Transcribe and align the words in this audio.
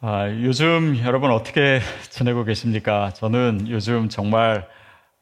아, 0.00 0.28
요즘 0.28 0.96
여러분 0.98 1.32
어떻게 1.32 1.80
지내고 2.08 2.44
계십니까? 2.44 3.12
저는 3.14 3.66
요즘 3.68 4.08
정말 4.08 4.68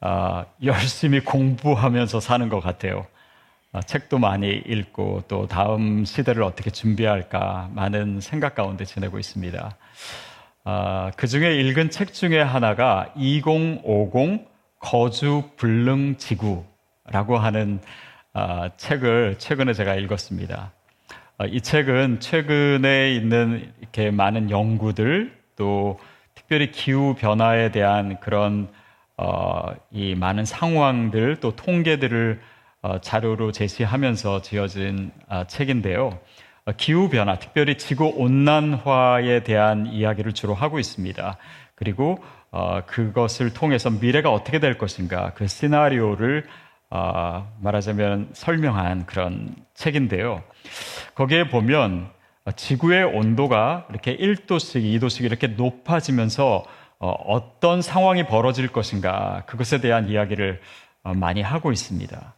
아, 0.01 0.45
열심히 0.63 1.21
공부하면서 1.21 2.21
사는 2.21 2.47
것 2.51 2.61
같아요. 2.61 3.07
아, 3.73 3.81
책도 3.81 4.19
많이 4.19 4.51
읽고 4.51 5.23
또 5.29 5.47
다음 5.47 6.05
시대를 6.05 6.43
어떻게 6.43 6.69
준비할까 6.71 7.71
많은 7.73 8.21
생각 8.21 8.55
가운데 8.55 8.85
지내고 8.85 9.19
있습니다. 9.19 9.77
아, 10.65 11.11
그 11.17 11.27
중에 11.27 11.57
읽은 11.57 11.89
책 11.89 12.13
중에 12.13 12.39
하나가 12.43 13.11
2050 13.17 14.47
거주 14.79 15.45
불능 15.57 16.19
지구라고 16.19 17.39
하는 17.39 17.81
아, 18.35 18.69
책을 18.77 19.37
최근에 19.39 19.73
제가 19.73 19.95
읽었습니다. 19.95 20.73
어, 21.39 21.45
이 21.45 21.61
책은 21.61 22.21
최근에 22.21 23.13
있는 23.13 23.71
이렇게 23.81 24.11
많은 24.11 24.51
연구들 24.51 25.37
또 25.57 25.99
특별히 26.35 26.71
기후 26.71 27.15
변화에 27.15 27.71
대한 27.71 28.19
그런 28.21 28.69
어, 29.19 29.75
이 29.91 30.15
많은 30.15 30.47
상황들 30.47 31.37
또 31.41 31.55
통계들을 31.55 32.41
어, 32.81 33.01
자료로 33.03 33.53
제시하면서 33.53 34.41
지어진 34.41 35.11
어, 35.29 35.45
책인데요. 35.47 36.19
어, 36.65 36.73
기후 36.79 37.11
변화, 37.11 37.39
특별히 37.39 37.77
지구 37.77 38.07
온난화에 38.17 39.43
대한 39.43 39.89
이야기를 39.89 40.33
주로 40.33 40.55
하고 40.55 40.79
있습니다. 40.79 41.37
그리고 41.75 42.19
어, 42.51 42.81
그것을 42.87 43.53
통해서 43.53 43.91
미래가 43.91 44.33
어떻게 44.33 44.59
될 44.59 44.79
것인가 44.79 45.35
그 45.35 45.47
시나리오를 45.47 46.47
어, 46.91 47.53
말하자면 47.61 48.31
설명한 48.33 49.07
그런 49.07 49.55
책인데요. 49.75 50.43
거기에 51.15 51.49
보면 51.49 52.09
지구의 52.55 53.05
온도가 53.05 53.87
이렇게 53.91 54.17
1도씩, 54.17 54.83
2도씩 55.01 55.25
이렇게 55.25 55.49
높아지면서 55.49 56.65
어, 56.99 57.61
떤 57.61 57.83
상황이 57.83 58.27
벌어질 58.27 58.69
것인가 58.69 59.43
그것에 59.47 59.81
대한 59.81 60.09
이야기를 60.09 60.61
어, 61.03 61.15
많이 61.15 61.43
하고 61.43 61.73
있습니다. 61.73 62.35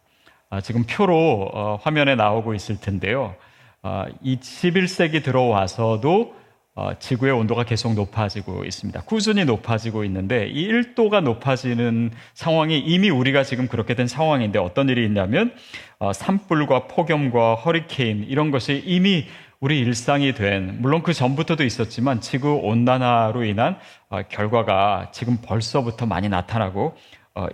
아, 0.50 0.60
지금 0.60 0.84
표로 0.84 1.50
어, 1.52 1.78
화면에 1.82 2.14
나오고 2.14 2.54
있을 2.54 2.80
텐데요. 2.80 3.36
어, 3.82 4.04
21세기 4.24 5.22
들어와서도 5.22 6.20
어, 6.22 6.38
지구의 6.98 7.32
온도가 7.32 7.64
계속 7.64 7.94
높아지고 7.94 8.64
있습니다. 8.64 9.02
꾸준히 9.02 9.44
높아지고 9.44 10.04
있는데 10.04 10.48
이 10.48 10.68
1도가 10.68 11.22
높아지는 11.22 12.10
상황이 12.34 12.78
이미 12.78 13.10
우리가 13.10 13.42
지금 13.44 13.68
그렇게 13.68 13.94
된 13.94 14.06
상황인데 14.06 14.58
어떤 14.58 14.88
일이 14.88 15.04
있냐면 15.04 15.52
어, 15.98 16.12
산불과 16.12 16.86
폭염과 16.88 17.56
허리케인 17.56 18.24
이런 18.28 18.50
것이 18.50 18.82
이미 18.84 19.26
우리 19.60 19.80
일상이 19.80 20.34
된 20.34 20.78
물론 20.80 21.02
그 21.02 21.12
전부터도 21.12 21.64
있었지만 21.64 22.20
지구 22.20 22.60
온난화로 22.62 23.44
인한 23.44 23.78
어, 24.08 24.22
결과가 24.28 25.10
지금 25.12 25.38
벌써부터 25.42 26.06
많이 26.06 26.28
나타나고 26.28 26.96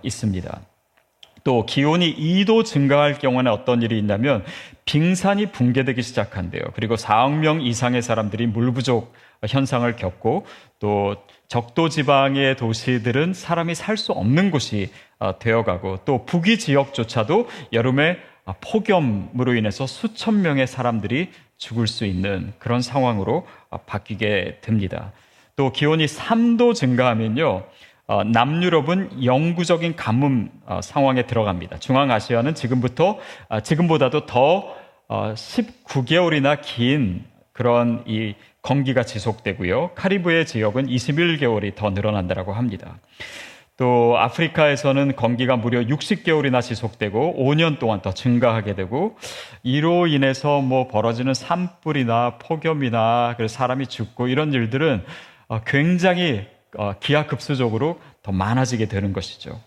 있습니다. 0.01 0.61
또 1.45 1.63
기온이 1.63 2.15
2도 2.15 2.65
증가할 2.65 3.19
경우에는 3.19 3.51
어떤 3.51 3.83
일이 3.83 3.99
있냐면 3.99 4.43
빙산이 4.85 5.51
붕괴되기 5.51 6.01
시작한대요. 6.01 6.63
그리고 6.73 6.95
4억 6.95 7.37
명 7.37 7.61
이상의 7.61 8.01
사람들이 8.01 8.47
물 8.47 8.73
부족 8.73 9.13
현상을 9.47 9.95
겪고 9.95 10.47
또 10.79 11.15
적도 11.47 11.87
지방의 11.87 12.57
도시들은 12.57 13.33
사람이 13.35 13.75
살 13.75 13.95
수 13.95 14.11
없는 14.11 14.49
곳이 14.49 14.89
어, 15.19 15.37
되어가고 15.37 15.99
또 16.03 16.25
북위 16.25 16.57
지역조차도 16.57 17.47
여름에 17.73 18.17
폭염으로 18.61 19.53
인해서 19.53 19.85
수천 19.85 20.41
명의 20.41 20.65
사람들이 20.65 21.29
죽을 21.57 21.85
수 21.85 22.05
있는 22.05 22.53
그런 22.57 22.81
상황으로 22.81 23.45
어, 23.69 23.77
바뀌게 23.77 24.61
됩니다. 24.61 25.11
또 25.55 25.71
기온이 25.71 26.07
3도 26.07 26.73
증가하면요. 26.73 27.63
어, 28.07 28.23
남유럽은 28.23 29.23
영구적인 29.23 29.95
가뭄 29.95 30.51
어, 30.65 30.79
상황에 30.81 31.25
들어갑니다. 31.25 31.79
중앙아시아는 31.79 32.53
지금부터 32.53 33.17
어, 33.49 33.59
지금보다도 33.61 34.25
더 34.25 34.75
19개월이나 35.07 36.59
긴 36.61 37.25
그런 37.51 38.03
이 38.07 38.33
건기가 38.61 39.03
지속되고요. 39.03 39.91
카리브해 39.93 40.45
지역은 40.45 40.87
21개월이 40.87 41.75
더 41.75 41.91
늘어난다고 41.91 42.53
합니다. 42.53 42.97
또 43.77 44.17
아프리카에서는 44.17 45.15
건기가 45.15 45.57
무려 45.57 45.81
60개월이나 45.81 46.61
지속되고 46.61 47.35
5년 47.37 47.77
동안 47.77 48.01
더 48.01 48.13
증가하게 48.13 48.73
되고 48.73 49.17
이로 49.63 50.07
인해서 50.07 50.61
뭐 50.61 50.87
벌어지는 50.87 51.33
산불이나 51.33 52.37
폭염이나 52.39 53.35
사람이 53.47 53.87
죽고 53.87 54.27
이런 54.27 54.53
일들은 54.53 55.03
굉장히 55.65 56.39
어, 56.39 56.54
기하급수적으로 56.99 57.99
더 58.23 58.31
많아지게 58.31 58.87
되는 58.87 59.13
것이죠. 59.13 59.59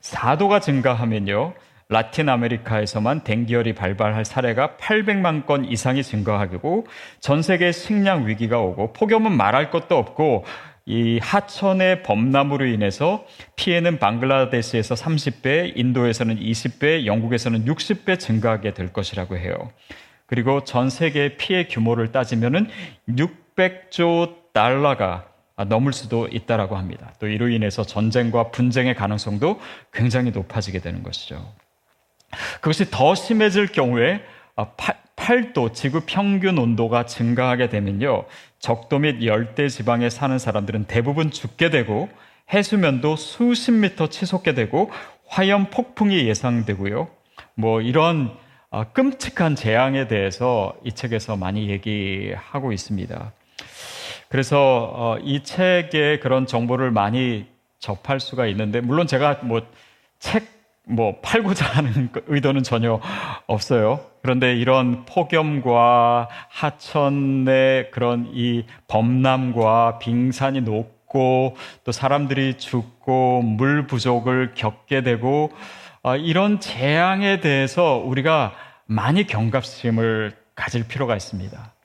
4도가 0.00 0.60
증가하면요. 0.62 1.54
라틴 1.88 2.28
아메리카에서만 2.28 3.22
댕기열이 3.22 3.74
발발할 3.74 4.24
사례가 4.24 4.76
800만 4.80 5.46
건 5.46 5.64
이상이 5.64 6.02
증가하고 6.02 6.86
전 7.20 7.42
세계 7.42 7.70
식량 7.70 8.26
위기가 8.26 8.58
오고 8.58 8.92
폭염은 8.92 9.30
말할 9.30 9.70
것도 9.70 9.96
없고 9.96 10.44
이 10.84 11.18
하천의 11.20 12.02
범람으로 12.02 12.66
인해서 12.66 13.24
피해는 13.56 13.98
방글라데시에서 13.98 14.94
30배, 14.94 15.72
인도에서는 15.76 16.38
20배, 16.38 17.06
영국에서는 17.06 17.64
60배 17.64 18.18
증가하게 18.18 18.74
될 18.74 18.92
것이라고 18.92 19.36
해요. 19.36 19.70
그리고 20.26 20.64
전 20.64 20.90
세계 20.90 21.36
피해 21.36 21.66
규모를 21.66 22.12
따지면은 22.12 22.68
600조 23.08 24.52
달러가 24.52 25.04
아, 25.04 25.35
넘을 25.64 25.92
수도 25.92 26.28
있다라고 26.28 26.76
합니다. 26.76 27.12
또 27.18 27.26
이로 27.26 27.48
인해서 27.48 27.82
전쟁과 27.82 28.50
분쟁의 28.50 28.94
가능성도 28.94 29.60
굉장히 29.92 30.30
높아지게 30.30 30.80
되는 30.80 31.02
것이죠. 31.02 31.54
그것이 32.56 32.90
더 32.90 33.14
심해질 33.14 33.68
경우에 33.68 34.22
8도 35.16 35.70
아, 35.70 35.72
지구 35.72 36.02
평균 36.06 36.58
온도가 36.58 37.06
증가하게 37.06 37.68
되면요. 37.68 38.26
적도 38.58 38.98
및 38.98 39.24
열대 39.24 39.68
지방에 39.68 40.10
사는 40.10 40.38
사람들은 40.38 40.84
대부분 40.84 41.30
죽게 41.30 41.70
되고 41.70 42.08
해수면도 42.52 43.16
수십 43.16 43.72
미터 43.72 44.08
치솟게 44.08 44.54
되고 44.54 44.90
화염 45.26 45.70
폭풍이 45.70 46.26
예상되고요. 46.28 47.08
뭐 47.54 47.80
이런 47.80 48.36
아, 48.70 48.84
끔찍한 48.84 49.56
재앙에 49.56 50.06
대해서 50.06 50.76
이 50.84 50.92
책에서 50.92 51.36
많이 51.36 51.70
얘기하고 51.70 52.72
있습니다. 52.72 53.32
그래서 54.28 54.90
어, 54.94 55.18
이 55.22 55.42
책에 55.42 56.18
그런 56.18 56.46
정보를 56.46 56.90
많이 56.90 57.46
접할 57.78 58.20
수가 58.20 58.46
있는데 58.46 58.80
물론 58.80 59.06
제가 59.06 59.40
뭐책뭐 59.42 61.20
팔고자 61.22 61.66
하는 61.76 62.10
의도는 62.26 62.62
전혀 62.62 63.00
없어요. 63.46 64.00
그런데 64.22 64.56
이런 64.56 65.04
폭염과 65.04 66.28
하천의 66.48 67.90
그런 67.92 68.28
이 68.32 68.64
범람과 68.88 69.98
빙산이 70.00 70.62
녹고 70.62 71.56
또 71.84 71.92
사람들이 71.92 72.58
죽고 72.58 73.42
물 73.42 73.86
부족을 73.86 74.54
겪게 74.54 75.02
되고 75.02 75.52
어, 76.02 76.16
이런 76.16 76.60
재앙에 76.60 77.40
대해서 77.40 77.96
우리가 78.04 78.54
많이 78.86 79.26
경각심을 79.26 80.36
가질 80.54 80.88
필요가 80.88 81.14
있습니다. 81.14 81.75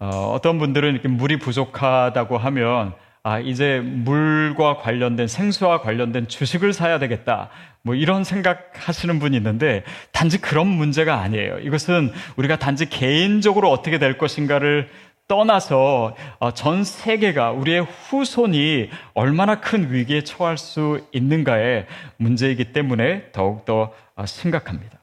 어, 0.00 0.38
떤 0.42 0.58
분들은 0.58 0.92
이렇게 0.92 1.08
물이 1.08 1.38
부족하다고 1.38 2.38
하면 2.38 2.94
아, 3.22 3.38
이제 3.38 3.80
물과 3.80 4.78
관련된 4.78 5.28
생수와 5.28 5.82
관련된 5.82 6.26
주식을 6.26 6.72
사야 6.72 6.98
되겠다. 6.98 7.50
뭐 7.82 7.94
이런 7.94 8.24
생각하시는 8.24 9.18
분이 9.18 9.36
있는데 9.36 9.84
단지 10.10 10.40
그런 10.40 10.66
문제가 10.66 11.20
아니에요. 11.20 11.58
이것은 11.58 12.12
우리가 12.36 12.58
단지 12.58 12.88
개인적으로 12.88 13.70
어떻게 13.70 13.98
될 13.98 14.16
것인가를 14.16 14.88
떠나서 15.28 16.16
어, 16.38 16.50
전 16.52 16.82
세계가 16.82 17.52
우리의 17.52 17.82
후손이 17.82 18.88
얼마나 19.12 19.60
큰 19.60 19.92
위기에 19.92 20.24
처할 20.24 20.56
수 20.56 21.06
있는가의 21.12 21.86
문제이기 22.16 22.72
때문에 22.72 23.32
더욱더 23.32 23.92
어, 24.16 24.26
심각합니다. 24.26 24.98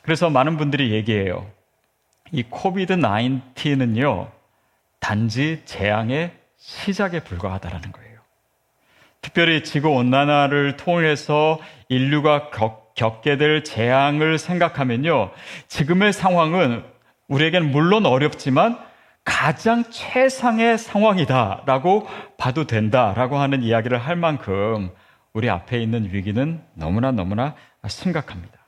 그래서 0.00 0.30
많은 0.30 0.56
분들이 0.56 0.92
얘기해요. 0.92 1.46
이 2.32 2.42
코비드 2.42 2.96
19은요, 2.96 4.30
단지 5.00 5.62
재앙의 5.64 6.32
시작에 6.58 7.20
불과하다라는 7.20 7.92
거예요. 7.92 8.18
특별히 9.20 9.64
지구 9.64 9.90
온난화를 9.90 10.76
통해서 10.76 11.58
인류가 11.88 12.50
겪, 12.50 12.94
겪게 12.94 13.36
될 13.36 13.64
재앙을 13.64 14.38
생각하면요, 14.38 15.30
지금의 15.68 16.12
상황은 16.12 16.84
우리에게는 17.28 17.70
물론 17.70 18.06
어렵지만 18.06 18.78
가장 19.24 19.84
최상의 19.90 20.78
상황이다라고 20.78 22.08
봐도 22.38 22.66
된다라고 22.66 23.36
하는 23.36 23.62
이야기를 23.62 23.98
할 23.98 24.16
만큼 24.16 24.90
우리 25.34 25.50
앞에 25.50 25.78
있는 25.78 26.08
위기는 26.12 26.62
너무나 26.74 27.12
너무나 27.12 27.54
심각합니다. 27.86 28.58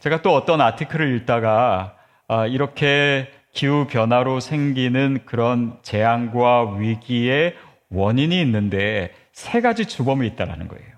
제가 0.00 0.22
또 0.22 0.34
어떤 0.34 0.60
아티클을 0.60 1.16
읽다가 1.16 1.96
아, 1.96 2.05
이렇게 2.48 3.30
기후 3.52 3.86
변화로 3.86 4.40
생기는 4.40 5.20
그런 5.24 5.78
재앙과 5.82 6.76
위기의 6.76 7.54
원인이 7.90 8.40
있는데 8.42 9.14
세 9.32 9.60
가지 9.60 9.86
주범이 9.86 10.26
있다라는 10.28 10.68
거예요. 10.68 10.96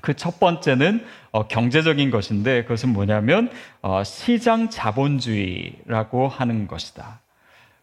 그 0.00 0.14
첫 0.14 0.40
번째는 0.40 1.04
어, 1.30 1.46
경제적인 1.46 2.10
것인데 2.10 2.62
그것은 2.62 2.90
뭐냐면 2.90 3.50
어, 3.82 4.02
시장 4.02 4.70
자본주의라고 4.70 6.28
하는 6.28 6.66
것이다. 6.66 7.20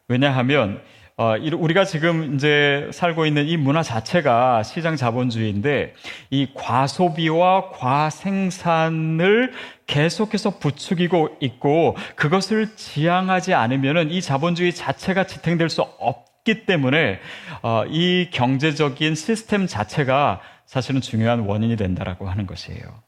왜냐하면 0.08 0.82
어, 1.20 1.34
우리가 1.36 1.84
지금 1.84 2.36
이제 2.36 2.88
살고 2.94 3.26
있는 3.26 3.48
이 3.48 3.58
문화 3.58 3.82
자체가 3.82 4.62
시장 4.62 4.96
자본주의인데 4.96 5.96
이 6.30 6.48
과소비와 6.54 7.72
과생산을 7.72 9.52
계속해서 9.88 10.60
부추기고 10.60 11.38
있고 11.42 11.98
그것을 12.16 12.76
지향하지 12.76 13.56
않으면은 13.56 14.12
이 14.12 14.22
자본주의 14.22 14.72
자체가 14.72 15.26
지탱될 15.26 15.70
수 15.70 15.82
없기 15.82 16.68
때문에 16.68 17.20
어, 17.64 17.84
이 17.90 18.30
경제적인 18.32 19.16
시스템 19.16 19.66
자체가 19.66 20.40
사실은 20.68 21.02
중요한 21.02 21.40
원인이 21.40 21.78
된다라고 21.78 22.30
하는 22.30 22.46
것이에요. 22.46 23.08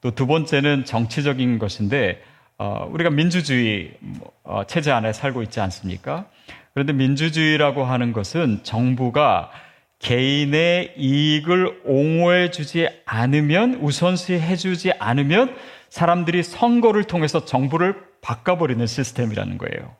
또 0.00 0.10
두 0.12 0.28
번째는 0.28 0.84
정치적인 0.84 1.58
것인데 1.58 2.22
어, 2.58 2.88
우리가 2.88 3.10
민주주의 3.10 3.94
뭐, 3.98 4.64
체제 4.66 4.92
안에 4.92 5.12
살고 5.12 5.42
있지 5.42 5.58
않습니까? 5.60 6.26
그런데 6.74 6.92
민주주의라고 6.92 7.84
하는 7.84 8.12
것은 8.12 8.60
정부가 8.62 9.50
개인의 9.98 10.94
이익을 10.96 11.82
옹호해 11.84 12.50
주지 12.50 12.88
않으면 13.04 13.74
우선시 13.74 14.34
해 14.34 14.56
주지 14.56 14.92
않으면 14.98 15.54
사람들이 15.90 16.42
선거를 16.42 17.04
통해서 17.04 17.44
정부를 17.44 18.02
바꿔버리는 18.20 18.84
시스템이라는 18.86 19.58
거예요. 19.58 19.94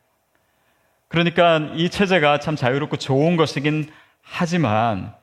그러니까 1.09 1.59
이 1.75 1.91
체제가 1.91 2.41
참 2.41 2.57
자유롭고 2.57 2.97
좋은 2.97 3.37
것이긴 3.37 3.91
하지만 4.23 5.15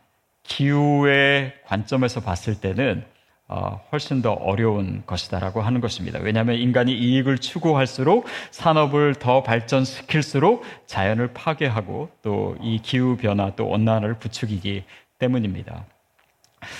기후의 0.44 1.54
관점에서 1.66 2.22
봤을 2.22 2.60
때는 2.62 3.04
어, 3.50 3.82
훨씬 3.92 4.22
더 4.22 4.34
어려운 4.34 5.02
것이다라고 5.06 5.62
하는 5.62 5.82
것입니다. 5.82 6.20
왜냐하면 6.20 6.58
인간이 6.58 6.94
이익을 6.94 7.40
추구할수록 7.40 8.26
산업을 8.52 9.16
더 9.16 9.42
발전시킬수록 9.44 10.64
자연을 10.86 11.34
파괴하고 11.34 12.10
또 12.22 12.60
이 12.62 12.80
기후 12.82 13.18
변화 13.18 13.52
또 13.56 13.68
온난화를 13.68 14.16
부추기기 14.16 14.84
때문입니다. 15.18 15.86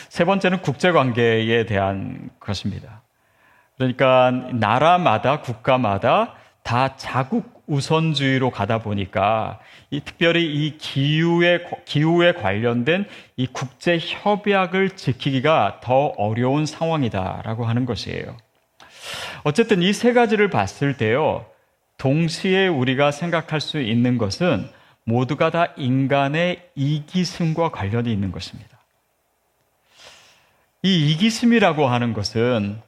세 0.10 0.26
번째는 0.26 0.62
국제 0.62 0.92
관계에 0.92 1.66
대한 1.66 2.30
것입니다. 2.40 3.02
그러니까 3.78 4.32
나라마다 4.54 5.42
국가마다 5.42 6.36
다 6.64 6.96
자국 6.98 7.59
우선주의로 7.70 8.50
가다 8.52 8.80
보니까 8.80 9.60
이 9.92 10.02
특별히 10.02 10.44
이 10.46 10.78
기후에 10.78 11.66
기후에 11.86 12.34
관련된 12.34 13.06
이 13.38 13.48
국제 13.48 13.98
협약을 14.00 14.92
지키기가 14.92 15.80
더 15.82 16.08
어려운 16.18 16.66
상황이다라고 16.66 17.66
하는 17.66 17.86
것이에요. 17.86 18.36
어쨌든 19.44 19.82
이 19.82 19.94
세 19.94 20.14
가지를 20.14 20.50
봤을 20.50 20.98
때요. 20.98 21.46
동시에 21.98 22.68
우리가 22.68 23.12
생각할 23.12 23.62
수 23.62 23.80
있는 23.80 24.18
것은 24.18 24.70
모두가 25.04 25.50
다 25.50 25.74
인간의 25.78 26.70
이기심과 26.76 27.72
관련이 27.72 28.12
있는 28.12 28.32
것입니다. 28.32 28.80
이 30.82 31.12
이기심이라고 31.12 31.88
하는 31.88 32.14
것은 32.14 32.82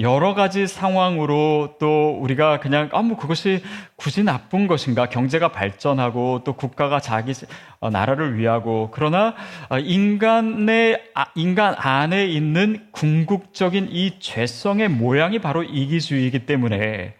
여러 0.00 0.34
가지 0.34 0.66
상황으로 0.66 1.76
또 1.78 2.18
우리가 2.20 2.58
그냥 2.58 2.88
아뭐 2.92 3.16
그것이 3.16 3.62
굳이 3.94 4.24
나쁜 4.24 4.66
것인가 4.66 5.08
경제가 5.08 5.52
발전하고 5.52 6.42
또 6.42 6.54
국가가 6.54 6.98
자기 6.98 7.32
어, 7.78 7.90
나라를 7.90 8.36
위하고 8.36 8.90
그러나 8.92 9.36
어, 9.68 9.78
인간의 9.78 11.00
아, 11.14 11.26
인간 11.36 11.74
안에 11.78 12.26
있는 12.26 12.88
궁극적인 12.90 13.88
이 13.92 14.18
죄성의 14.18 14.88
모양이 14.88 15.38
바로 15.38 15.62
이기주의이기 15.62 16.44
때문에 16.44 17.14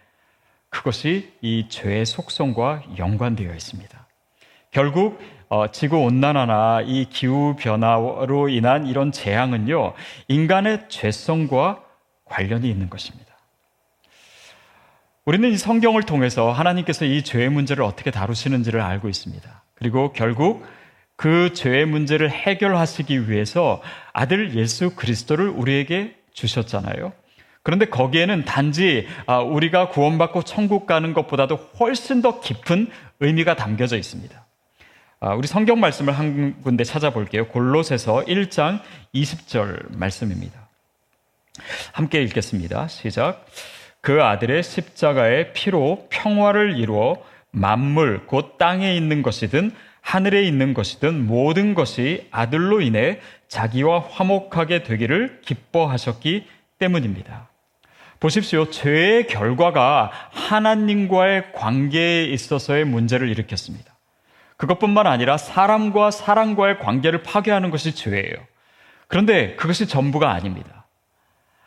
그것이 0.67 1.31
이 1.39 1.67
죄의 1.69 2.05
속성과 2.05 2.83
연관되어 2.97 3.53
있습니다. 3.53 4.05
결국 4.71 5.21
어, 5.47 5.71
지구 5.71 5.99
온난화나 5.99 6.81
이 6.81 7.05
기후 7.05 7.55
변화로 7.57 8.49
인한 8.49 8.85
이런 8.85 9.13
재앙은요 9.13 9.93
인간의 10.27 10.89
죄성과 10.89 11.84
관련이 12.25 12.69
있는 12.69 12.89
것입니다. 12.89 13.35
우리는 15.25 15.51
이 15.51 15.57
성경을 15.57 16.03
통해서 16.03 16.51
하나님께서 16.51 17.05
이 17.05 17.23
죄의 17.23 17.49
문제를 17.49 17.83
어떻게 17.83 18.11
다루시는지를 18.11 18.79
알고 18.81 19.09
있습니다. 19.09 19.63
그리고 19.73 20.13
결국 20.13 20.65
그 21.15 21.53
죄의 21.53 21.85
문제를 21.85 22.29
해결하시기 22.29 23.29
위해서 23.29 23.81
아들 24.13 24.55
예수 24.55 24.95
그리스도를 24.95 25.49
우리에게 25.49 26.15
주셨잖아요. 26.33 27.13
그런데 27.63 27.85
거기에는 27.85 28.45
단지 28.45 29.07
아, 29.25 29.39
우리가 29.39 29.89
구원받고 29.89 30.43
천국 30.43 30.85
가는 30.85 31.13
것보다도 31.13 31.55
훨씬 31.79 32.21
더 32.21 32.39
깊은 32.39 32.89
의미가 33.21 33.55
담겨져 33.55 33.97
있습니다. 33.97 34.45
아, 35.21 35.33
우리 35.33 35.47
성경 35.47 35.79
말씀을 35.79 36.13
한 36.13 36.61
군데 36.61 36.83
찾아볼게요. 36.83 37.47
골로새서 37.47 38.25
1장 38.25 38.81
20절 39.15 39.97
말씀입니다. 39.97 40.64
함께 41.93 42.21
읽겠습니다. 42.23 42.87
시작. 42.87 43.45
그 44.01 44.23
아들의 44.23 44.61
십자가의 44.63 45.53
피로 45.53 46.07
평화를 46.09 46.77
이루어 46.77 47.17
만물, 47.51 48.27
곧 48.27 48.57
땅에 48.57 48.95
있는 48.95 49.21
것이든 49.21 49.71
하늘에 50.01 50.43
있는 50.43 50.73
것이든 50.75 51.25
모든 51.25 51.73
것이 51.73 52.27
아들로 52.29 52.81
인해 52.81 53.19
자기와 53.47 53.99
화목하게 53.99 54.83
되기를 54.83 55.41
기뻐하셨기 55.43 56.45
때문입니다. 56.77 57.49
보십시오. 58.19 58.69
죄의 58.69 59.27
결과가 59.27 60.11
하나님과의 60.31 61.53
관계에 61.53 62.25
있어서의 62.25 62.85
문제를 62.85 63.29
일으켰습니다. 63.29 63.95
그것뿐만 64.57 65.07
아니라 65.07 65.37
사람과 65.37 66.11
사람과의 66.11 66.79
관계를 66.79 67.23
파괴하는 67.23 67.71
것이 67.71 67.95
죄예요. 67.95 68.35
그런데 69.07 69.55
그것이 69.55 69.87
전부가 69.87 70.31
아닙니다. 70.31 70.84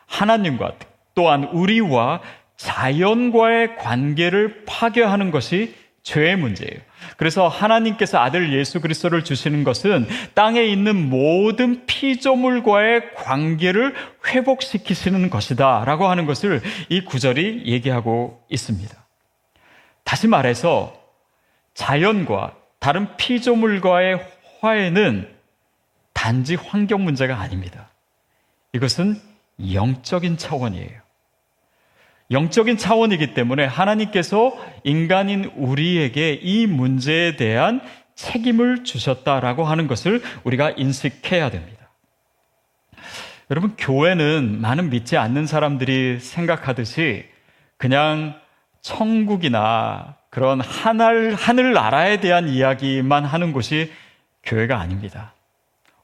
하나님과 0.08 0.72
또한 1.14 1.44
우리와 1.44 2.20
자연과의 2.56 3.76
관계를 3.76 4.64
파괴하는 4.66 5.30
것이 5.30 5.74
죄의 6.02 6.36
문제예요. 6.36 6.80
그래서 7.16 7.48
하나님께서 7.48 8.18
아들 8.18 8.52
예수 8.52 8.80
그리스도를 8.80 9.24
주시는 9.24 9.62
것은 9.62 10.08
땅에 10.34 10.64
있는 10.64 11.08
모든 11.08 11.86
피조물과의 11.86 13.14
관계를 13.14 13.94
회복시키시는 14.26 15.30
것이다 15.30 15.84
라고 15.84 16.08
하는 16.08 16.26
것을 16.26 16.62
이 16.88 17.04
구절이 17.04 17.64
얘기하고 17.66 18.42
있습니다. 18.48 18.96
다시 20.02 20.26
말해서 20.26 20.98
자연과 21.74 22.54
다른 22.80 23.16
피조물과의 23.16 24.24
화해는 24.60 25.28
단지 26.14 26.54
환경 26.54 27.04
문제가 27.04 27.38
아닙니다. 27.38 27.90
이것은 28.72 29.27
영적인 29.72 30.36
차원이에요. 30.36 31.00
영적인 32.30 32.76
차원이기 32.76 33.32
때문에 33.34 33.64
하나님께서 33.64 34.52
인간인 34.84 35.44
우리에게 35.56 36.34
이 36.34 36.66
문제에 36.66 37.36
대한 37.36 37.80
책임을 38.14 38.84
주셨다라고 38.84 39.64
하는 39.64 39.86
것을 39.86 40.20
우리가 40.44 40.70
인식해야 40.72 41.50
됩니다. 41.50 41.88
여러분, 43.50 43.74
교회는 43.78 44.60
많은 44.60 44.90
믿지 44.90 45.16
않는 45.16 45.46
사람들이 45.46 46.20
생각하듯이 46.20 47.24
그냥 47.78 48.38
천국이나 48.82 50.16
그런 50.28 50.60
하늘, 50.60 51.34
하늘나라에 51.34 52.20
대한 52.20 52.48
이야기만 52.48 53.24
하는 53.24 53.52
곳이 53.52 53.90
교회가 54.42 54.78
아닙니다. 54.78 55.32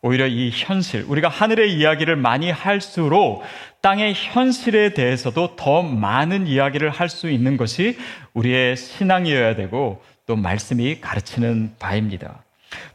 오히려 0.05 0.27
이 0.27 0.51
현실, 0.53 1.03
우리가 1.09 1.29
하늘의 1.29 1.73
이야기를 1.73 2.15
많이 2.17 2.51
할수록 2.51 3.43
땅의 3.81 4.13
현실에 4.15 4.93
대해서도 4.93 5.57
더 5.57 5.81
많은 5.81 6.47
이야기를 6.47 6.91
할 6.91 7.09
수 7.09 7.31
있는 7.31 7.57
것이 7.57 7.97
우리의 8.35 8.77
신앙이어야 8.77 9.55
되고 9.55 10.03
또 10.27 10.37
말씀이 10.37 11.01
가르치는 11.01 11.77
바입니다. 11.79 12.45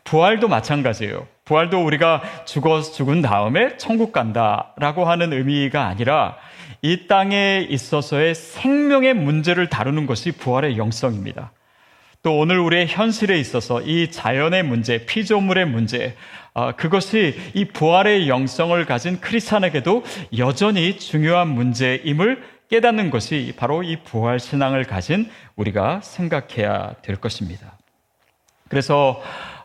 부활도 0.04 0.50
마찬가지예요. 0.50 1.26
부활도 1.46 1.84
우리가 1.84 2.22
죽어 2.46 2.84
죽은 2.84 3.24
다음에 3.24 3.76
천국 3.78 4.12
간다라고 4.12 5.06
하는 5.06 5.34
의미가 5.34 5.88
아니라 5.88 6.38
이 6.84 7.08
땅에 7.08 7.66
있어서의 7.68 8.36
생명의 8.36 9.16
문제를 9.16 9.68
다루는 9.68 10.06
것이 10.06 10.32
부활의 10.32 10.78
영성입니다. 10.78 11.54
또 12.22 12.38
오늘 12.38 12.60
우리의 12.60 12.88
현실에 12.88 13.40
있어서 13.40 13.82
이 13.82 14.12
자연의 14.12 14.64
문제, 14.64 15.06
피조물의 15.06 15.66
문제, 15.68 16.08
아, 16.08 16.39
그것이 16.78 17.36
이 17.54 17.66
부활의 17.66 18.28
영성을 18.28 18.84
가진 18.86 19.20
크리스찬에게도 19.20 20.04
여전히 20.38 20.98
중요한 20.98 21.48
문제임을 21.50 22.44
깨닫는 22.70 23.10
것이 23.10 23.54
바로 23.58 23.84
이 23.84 23.98
부활 24.04 24.40
신앙을 24.40 24.84
가진 24.84 25.30
우리가 25.56 26.02
생각해야 26.02 26.96
될 27.02 27.16
것입니다. 27.16 27.78
그래서 28.70 29.22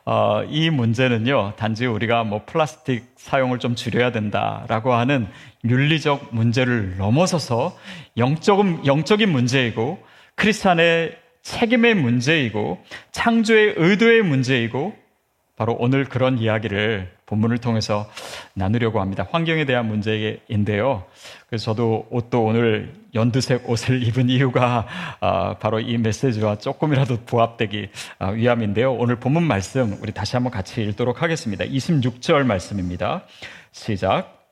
어, 0.07 0.45
이 0.50 0.69
문제는요, 0.69 1.55
단지 1.57 1.87
우리가 1.87 2.25
뭐 2.25 2.43
플라스틱 2.45 3.14
사용을 3.17 3.59
좀 3.59 3.75
줄여야 3.75 4.12
된다라고 4.12 4.93
하는 4.93 5.26
윤리적 5.64 6.29
문제를 6.35 6.99
넘어서서 6.99 7.75
영적인, 8.19 8.85
영적인 8.85 9.31
문제이고, 9.31 10.05
크리스찬의 10.35 11.17
책임의 11.41 11.95
문제이고, 11.95 12.85
창조의 13.12 13.75
의도의 13.79 14.23
문제이고, 14.23 14.95
바로 15.56 15.76
오늘 15.78 16.04
그런 16.04 16.38
이야기를 16.38 17.12
본문을 17.26 17.58
통해서 17.58 18.11
나누려고 18.54 19.00
합니다. 19.00 19.26
환경에 19.30 19.64
대한 19.64 19.87
문제인데요. 19.87 21.04
그래서 21.49 21.66
저도 21.66 22.08
옷도 22.11 22.44
오늘 22.44 22.92
연두색 23.14 23.68
옷을 23.68 24.02
입은 24.06 24.30
이유가 24.30 24.87
아, 25.20 25.54
바로 25.58 25.78
이 25.78 25.96
메시지와 25.96 26.58
조금이라도 26.58 27.25
부합되기 27.25 27.88
아, 28.18 28.30
위함인데요. 28.30 28.92
오늘 28.92 29.16
본문 29.16 29.44
말씀 29.44 29.96
우리 30.00 30.12
다시 30.12 30.34
한번 30.34 30.50
같이 30.50 30.82
읽도록 30.82 31.23
하겠습니다. 31.23 31.64
26절 31.64 32.44
말씀입니다. 32.44 33.23
시작. 33.70 34.44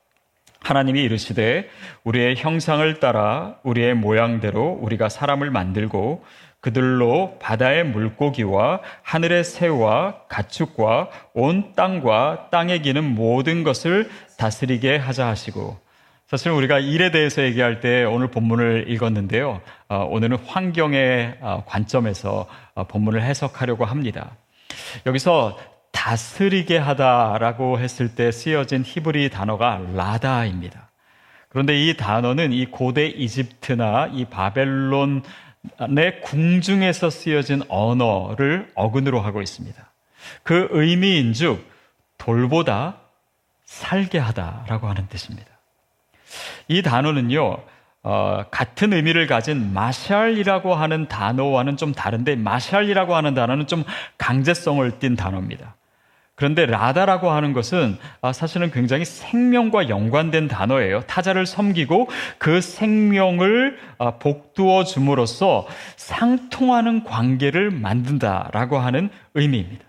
하나님이 0.61 1.03
이르시되 1.03 1.69
우리의 2.05 2.37
형상을 2.37 3.01
따라 3.01 3.57
우리의 3.65 3.95
모양대로 3.95 4.79
우리가 4.81 5.09
사람을 5.09 5.51
만들고 5.51 6.25
그들로 6.63 7.39
바다의 7.41 7.85
물고기와 7.85 8.81
하늘의 9.03 9.43
새와 9.45 10.23
가축과 10.29 11.11
온 11.35 11.75
땅과 11.75 12.49
땅에 12.51 12.79
기는 12.79 13.05
모든 13.05 13.65
것을 13.65 14.09
다스리게 14.39 14.97
하자 14.97 15.27
하시고 15.27 15.79
사실 16.29 16.51
우리가 16.53 16.79
일에 16.79 17.11
대해서 17.11 17.43
얘기할 17.43 17.81
때 17.81 18.05
오늘 18.05 18.29
본문을 18.29 18.87
읽었는데요. 18.89 19.61
어, 19.89 20.09
오늘은 20.11 20.39
환경의 20.47 21.39
어, 21.41 21.65
관점에서 21.67 22.47
어, 22.75 22.85
본문을 22.85 23.21
해석하려고 23.23 23.85
합니다. 23.85 24.31
여기서 25.05 25.59
다스리게 25.91 26.79
하다라고 26.79 27.81
했을 27.81 28.15
때 28.15 28.33
쓰여진 28.33 28.83
히브리 28.87 29.29
단어가 29.29 29.83
라다입니다. 29.95 30.91
그런데 31.51 31.77
이 31.77 31.97
단어는 31.99 32.53
이 32.53 32.67
고대 32.67 33.07
이집트나 33.09 34.11
이 34.15 34.25
바벨론 34.25 35.23
내 35.91 36.21
궁중에서 36.21 37.11
쓰여진 37.11 37.63
언어를 37.69 38.71
어근으로 38.75 39.21
하고 39.21 39.43
있습니다. 39.43 39.93
그 40.43 40.69
의미인 40.71 41.33
즉 41.33 41.65
돌보다 42.19 42.99
살게 43.65 44.19
하다라고 44.19 44.89
하는 44.89 45.09
뜻입니다. 45.09 45.49
이 46.69 46.83
단어는요, 46.83 47.59
어, 48.03 48.45
같은 48.51 48.93
의미를 48.93 49.27
가진 49.27 49.73
마샬이라고 49.73 50.75
하는 50.75 51.09
단어와는 51.09 51.77
좀 51.77 51.93
다른데 51.93 52.37
마샬이라고 52.37 53.15
하는 53.15 53.35
단어는 53.35 53.67
좀 53.67 53.85
강제성을 54.19 54.99
띤 54.99 55.17
단어입니다. 55.17 55.77
그런데 56.43 56.67
라다라고 56.67 57.31
하는 57.31 57.53
것은 57.53 57.99
아, 58.21 58.33
사실은 58.33 58.73
굉장히 58.73 59.05
생명과 59.05 59.89
연관된 59.89 60.49
단어예요. 60.49 61.03
타자를 61.03 61.47
섬기고 61.47 62.09
그 62.39 62.61
생명을 62.61 63.79
아, 63.99 64.19
복두어 64.19 64.83
줌으로써 64.83 65.69
상통하는 65.95 67.05
관계를 67.05 67.71
만든다라고 67.71 68.81
하는 68.81 69.09
의미입니다. 69.35 69.85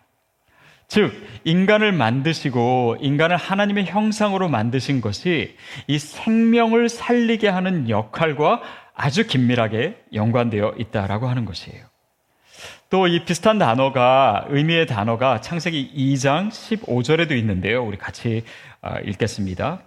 즉, 0.88 1.12
인간을 1.44 1.92
만드시고 1.92 2.98
인간을 3.02 3.36
하나님의 3.36 3.86
형상으로 3.86 4.48
만드신 4.48 5.02
것이 5.02 5.58
이 5.88 5.98
생명을 5.98 6.88
살리게 6.88 7.48
하는 7.48 7.90
역할과 7.90 8.62
아주 8.94 9.26
긴밀하게 9.26 10.04
연관되어 10.14 10.76
있다라고 10.78 11.28
하는 11.28 11.46
것이에요. 11.46 11.93
또 12.94 13.08
이 13.08 13.26
비슷한 13.26 13.58
단어가 13.58 14.46
의미의 14.50 14.86
단어가 14.86 15.42
창세기 15.42 15.94
2장 15.96 16.50
15절에도 16.50 17.32
있는데요. 17.32 17.84
우리 17.84 17.98
같이 17.98 18.44
아, 18.84 19.00
읽겠습니다. 19.00 19.82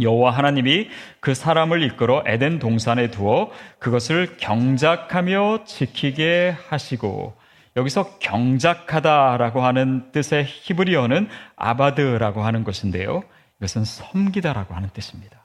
여호와 0.00 0.30
하나님이 0.30 0.90
그 1.18 1.34
사람을 1.34 1.82
이끌어 1.82 2.22
에덴 2.28 2.60
동산에 2.60 3.10
두어 3.10 3.50
그것을 3.80 4.36
경작하며 4.36 5.64
지키게 5.64 6.54
하시고 6.68 7.34
여기서 7.76 8.20
경작하다라고 8.20 9.62
하는 9.62 10.12
뜻의 10.12 10.44
히브리어는 10.46 11.28
아바드라고 11.56 12.44
하는 12.44 12.62
것인데요. 12.62 13.24
이것은 13.58 13.84
섬기다라고 13.84 14.76
하는 14.76 14.88
뜻입니다. 14.92 15.39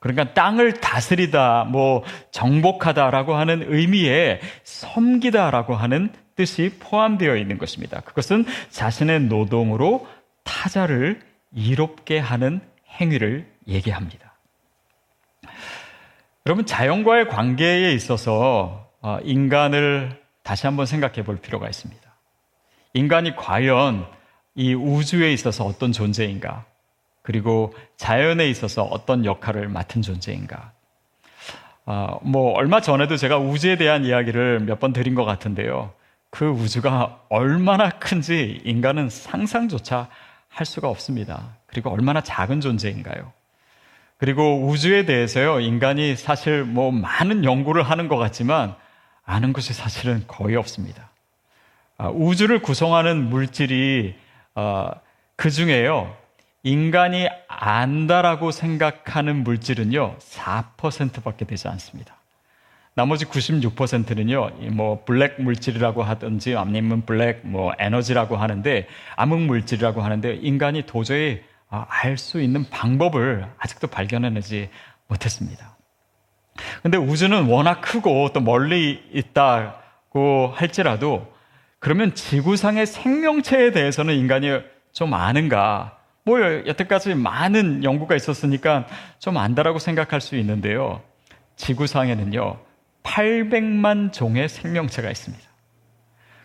그러니까 0.00 0.32
땅을 0.32 0.80
다스리다, 0.80 1.64
뭐 1.64 2.02
정복하다라고 2.30 3.34
하는 3.34 3.64
의미에 3.68 4.40
섬기다라고 4.64 5.74
하는 5.74 6.10
뜻이 6.36 6.74
포함되어 6.80 7.36
있는 7.36 7.58
것입니다. 7.58 8.00
그것은 8.00 8.46
자신의 8.70 9.20
노동으로 9.24 10.08
타자를 10.42 11.20
이롭게 11.52 12.18
하는 12.18 12.60
행위를 12.98 13.46
얘기합니다. 13.68 14.32
여러분, 16.46 16.64
자연과의 16.64 17.28
관계에 17.28 17.92
있어서 17.92 18.88
어, 19.02 19.18
인간을 19.22 20.18
다시 20.42 20.66
한번 20.66 20.86
생각해 20.86 21.24
볼 21.24 21.36
필요가 21.36 21.68
있습니다. 21.68 22.00
인간이 22.94 23.36
과연 23.36 24.06
이 24.54 24.74
우주에 24.74 25.32
있어서 25.32 25.64
어떤 25.64 25.92
존재인가? 25.92 26.64
그리고 27.30 27.72
자연에 27.96 28.48
있어서 28.50 28.82
어떤 28.82 29.24
역할을 29.24 29.68
맡은 29.68 30.02
존재인가. 30.02 30.72
아, 31.86 32.18
뭐, 32.22 32.54
얼마 32.54 32.80
전에도 32.80 33.16
제가 33.16 33.38
우주에 33.38 33.76
대한 33.76 34.04
이야기를 34.04 34.60
몇 34.60 34.80
번 34.80 34.92
드린 34.92 35.14
것 35.14 35.24
같은데요. 35.24 35.92
그 36.30 36.48
우주가 36.48 37.20
얼마나 37.28 37.88
큰지 37.88 38.62
인간은 38.64 39.10
상상조차 39.10 40.08
할 40.48 40.66
수가 40.66 40.88
없습니다. 40.88 41.56
그리고 41.68 41.90
얼마나 41.90 42.20
작은 42.20 42.60
존재인가요? 42.60 43.32
그리고 44.16 44.66
우주에 44.66 45.04
대해서요, 45.04 45.60
인간이 45.60 46.16
사실 46.16 46.64
뭐 46.64 46.90
많은 46.90 47.44
연구를 47.44 47.84
하는 47.84 48.08
것 48.08 48.16
같지만 48.16 48.74
아는 49.24 49.52
것이 49.52 49.72
사실은 49.72 50.24
거의 50.26 50.56
없습니다. 50.56 51.10
아, 51.96 52.08
우주를 52.08 52.60
구성하는 52.60 53.30
물질이 53.30 54.16
아, 54.56 54.90
그 55.36 55.48
중에요, 55.48 56.16
인간이 56.62 57.26
안다라고 57.48 58.50
생각하는 58.50 59.44
물질은요, 59.44 60.16
4%밖에 60.18 61.44
되지 61.46 61.68
않습니다. 61.68 62.16
나머지 62.94 63.24
96%는요, 63.24 64.50
뭐, 64.72 65.04
블랙 65.04 65.40
물질이라고 65.40 66.02
하든지, 66.02 66.56
아니면 66.56 67.06
블랙 67.06 67.40
뭐, 67.44 67.72
에너지라고 67.78 68.36
하는데, 68.36 68.86
암흑 69.16 69.40
물질이라고 69.40 70.02
하는데, 70.02 70.34
인간이 70.34 70.82
도저히 70.86 71.42
아, 71.72 71.86
알수 71.88 72.40
있는 72.42 72.68
방법을 72.68 73.46
아직도 73.58 73.86
발견해내지 73.86 74.70
못했습니다. 75.06 75.76
근데 76.82 76.98
우주는 76.98 77.44
워낙 77.44 77.80
크고 77.80 78.32
또 78.32 78.40
멀리 78.40 79.00
있다고 79.12 80.52
할지라도, 80.54 81.32
그러면 81.78 82.14
지구상의 82.14 82.86
생명체에 82.86 83.70
대해서는 83.70 84.14
인간이 84.14 84.60
좀 84.92 85.14
아는가? 85.14 85.99
뭐 86.24 86.40
여태까지 86.40 87.14
많은 87.14 87.82
연구가 87.84 88.14
있었으니까 88.14 88.86
좀 89.18 89.36
안다라고 89.36 89.78
생각할 89.78 90.20
수 90.20 90.36
있는데요. 90.36 91.02
지구상에는요. 91.56 92.58
800만 93.02 94.12
종의 94.12 94.48
생명체가 94.48 95.10
있습니다. 95.10 95.44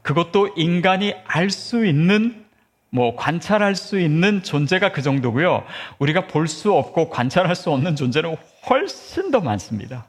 그것도 0.02 0.54
인간이 0.56 1.14
알 1.26 1.50
수 1.50 1.86
있는 1.86 2.46
뭐 2.90 3.16
관찰할 3.16 3.76
수 3.76 4.00
있는 4.00 4.42
존재가 4.44 4.92
그 4.94 5.02
정도고요. 5.02 5.66
우리가 6.00 6.28
볼 6.28 6.48
수 6.48 6.74
없고 6.74 7.10
관찰할 7.10 7.56
수 7.56 7.72
없는 7.72 7.96
존재는 7.96 8.38
훨씬 8.70 9.32
더 9.32 9.42
많습니다. 9.42 10.06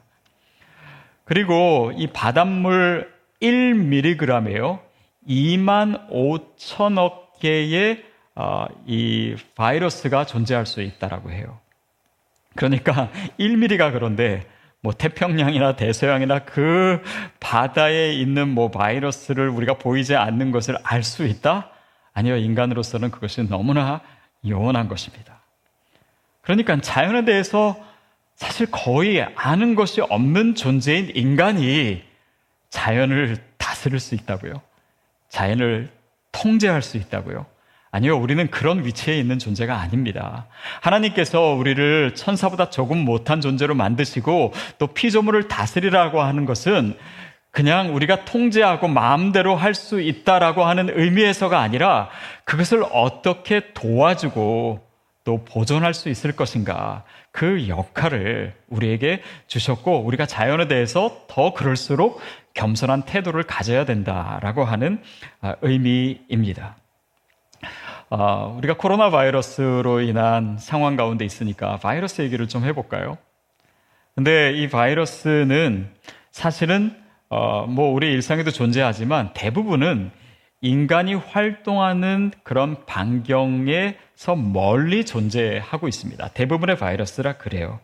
그리고 1.25 1.91
이 1.97 2.07
바닷물 2.07 3.11
1mg에요. 3.41 4.79
2만 5.27 6.09
5천억 6.09 7.39
개의 7.41 7.95
어, 7.95 8.07
이 8.85 9.35
바이러스가 9.55 10.25
존재할 10.25 10.65
수 10.65 10.81
있다라고 10.81 11.31
해요. 11.31 11.59
그러니까 12.55 13.09
1mm가 13.39 13.91
그런데 13.91 14.47
뭐 14.81 14.93
태평양이나 14.93 15.75
대서양이나 15.75 16.39
그 16.39 17.01
바다에 17.39 18.13
있는 18.13 18.47
뭐 18.47 18.69
바이러스를 18.69 19.49
우리가 19.49 19.73
보이지 19.73 20.15
않는 20.15 20.51
것을 20.51 20.77
알 20.83 21.03
수 21.03 21.25
있다? 21.25 21.71
아니요, 22.13 22.37
인간으로서는 22.37 23.11
그것이 23.11 23.43
너무나 23.43 24.01
요원한 24.47 24.87
것입니다. 24.87 25.41
그러니까 26.41 26.79
자연에 26.79 27.25
대해서 27.25 27.75
사실 28.35 28.67
거의 28.71 29.23
아는 29.35 29.75
것이 29.75 30.01
없는 30.01 30.55
존재인 30.55 31.11
인간이 31.15 32.03
자연을 32.69 33.37
다스릴 33.57 33.99
수 33.99 34.15
있다고요. 34.15 34.61
자연을 35.29 35.89
통제할 36.31 36.81
수 36.81 36.97
있다고요. 36.97 37.45
아니요, 37.91 38.17
우리는 38.17 38.49
그런 38.49 38.85
위치에 38.85 39.17
있는 39.17 39.39
존재가 39.39 39.79
아닙니다. 39.79 40.47
하나님께서 40.81 41.53
우리를 41.53 42.15
천사보다 42.15 42.69
조금 42.69 42.97
못한 42.97 43.41
존재로 43.41 43.75
만드시고 43.75 44.53
또 44.77 44.87
피조물을 44.87 45.47
다스리라고 45.47 46.21
하는 46.21 46.45
것은 46.45 46.95
그냥 47.51 47.95
우리가 47.95 48.25
통제하고 48.25 48.87
마음대로 48.87 49.55
할 49.55 49.73
수 49.73 50.01
있다라고 50.01 50.63
하는 50.65 50.89
의미에서가 50.93 51.59
아니라 51.59 52.09
그것을 52.43 52.83
어떻게 52.91 53.73
도와주고 53.73 54.81
또 55.23 55.43
보존할 55.43 55.93
수 55.93 56.09
있을 56.09 56.33
것인가 56.33 57.03
그 57.31 57.67
역할을 57.67 58.53
우리에게 58.69 59.21
주셨고 59.47 60.01
우리가 60.03 60.25
자연에 60.25 60.67
대해서 60.67 61.25
더 61.27 61.53
그럴수록 61.53 62.19
겸손한 62.53 63.03
태도를 63.03 63.43
가져야 63.43 63.85
된다라고 63.85 64.63
하는 64.63 65.01
아, 65.41 65.55
의미입니다. 65.61 66.75
어, 68.09 68.55
우리가 68.57 68.77
코로나 68.77 69.09
바이러스로 69.09 69.99
인한 70.01 70.57
상황 70.57 70.95
가운데 70.95 71.25
있으니까 71.25 71.77
바이러스 71.77 72.21
얘기를 72.21 72.47
좀 72.47 72.63
해볼까요? 72.63 73.17
근데 74.15 74.53
이 74.53 74.69
바이러스는 74.69 75.89
사실은 76.31 76.95
어, 77.29 77.65
뭐 77.67 77.91
우리 77.93 78.11
일상에도 78.13 78.51
존재하지만 78.51 79.31
대부분은 79.33 80.11
인간이 80.61 81.13
활동하는 81.13 82.31
그런 82.43 82.85
반경에서 82.85 84.35
멀리 84.35 85.05
존재하고 85.05 85.87
있습니다. 85.87 86.29
대부분의 86.29 86.77
바이러스라 86.77 87.33
그래요. 87.33 87.79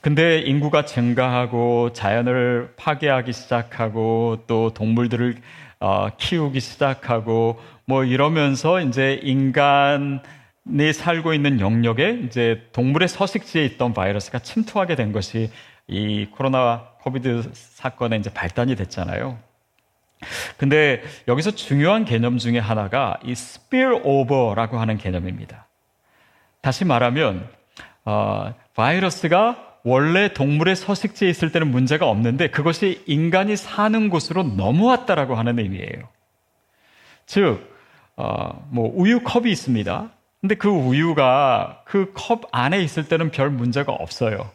근데 0.00 0.38
인구가 0.40 0.84
증가하고 0.84 1.92
자연을 1.92 2.74
파괴하기 2.76 3.32
시작하고 3.32 4.44
또 4.46 4.72
동물들을 4.74 5.36
어, 5.80 6.08
키우기 6.16 6.60
시작하고 6.60 7.60
뭐 7.84 8.04
이러면서 8.04 8.80
이제 8.80 9.20
인간 9.22 10.22
이 10.70 10.92
살고 10.92 11.32
있는 11.32 11.60
영역에 11.60 12.20
이제 12.26 12.68
동물의 12.72 13.08
서식지에 13.08 13.64
있던 13.64 13.94
바이러스가 13.94 14.40
침투하게 14.40 14.96
된 14.96 15.12
것이 15.12 15.50
이 15.86 16.26
코로나 16.30 16.88
코비드 17.00 17.50
사건의 17.54 18.18
이제 18.18 18.30
발단이 18.32 18.76
됐잖아요. 18.76 19.38
근데 20.58 21.02
여기서 21.28 21.52
중요한 21.52 22.04
개념 22.04 22.38
중에 22.38 22.58
하나가 22.58 23.18
이 23.24 23.32
spillover라고 23.32 24.78
하는 24.78 24.98
개념입니다. 24.98 25.66
다시 26.60 26.84
말하면 26.84 27.48
어, 28.04 28.52
바이러스가 28.74 29.67
원래 29.88 30.32
동물의 30.32 30.76
서식지에 30.76 31.28
있을 31.28 31.50
때는 31.52 31.70
문제가 31.70 32.08
없는데 32.08 32.50
그것이 32.50 33.02
인간이 33.06 33.56
사는 33.56 34.08
곳으로 34.10 34.42
넘어왔다라고 34.42 35.34
하는 35.34 35.58
의미예요. 35.58 36.08
즉 37.26 37.76
어, 38.16 38.66
뭐 38.70 38.90
우유 38.94 39.20
컵이 39.22 39.50
있습니다. 39.50 40.10
근데 40.40 40.54
그 40.54 40.68
우유가 40.68 41.82
그 41.84 42.12
컵 42.14 42.42
안에 42.52 42.80
있을 42.82 43.08
때는 43.08 43.30
별 43.30 43.50
문제가 43.50 43.92
없어요. 43.92 44.50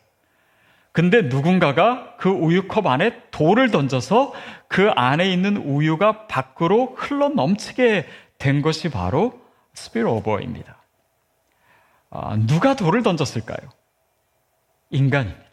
근데 0.91 1.23
누군가가 1.23 2.15
그 2.17 2.29
우유컵 2.29 2.85
안에 2.85 3.23
돌을 3.31 3.71
던져서 3.71 4.33
그 4.67 4.91
안에 4.91 5.31
있는 5.31 5.57
우유가 5.57 6.27
밖으로 6.27 6.93
흘러 6.95 7.29
넘치게 7.29 8.05
된 8.37 8.61
것이 8.61 8.89
바로 8.89 9.41
스피로버입니다. 9.73 10.77
아, 12.11 12.37
누가 12.45 12.75
돌을 12.75 13.01
던졌을까요? 13.01 13.69
인간입니다. 14.93 15.43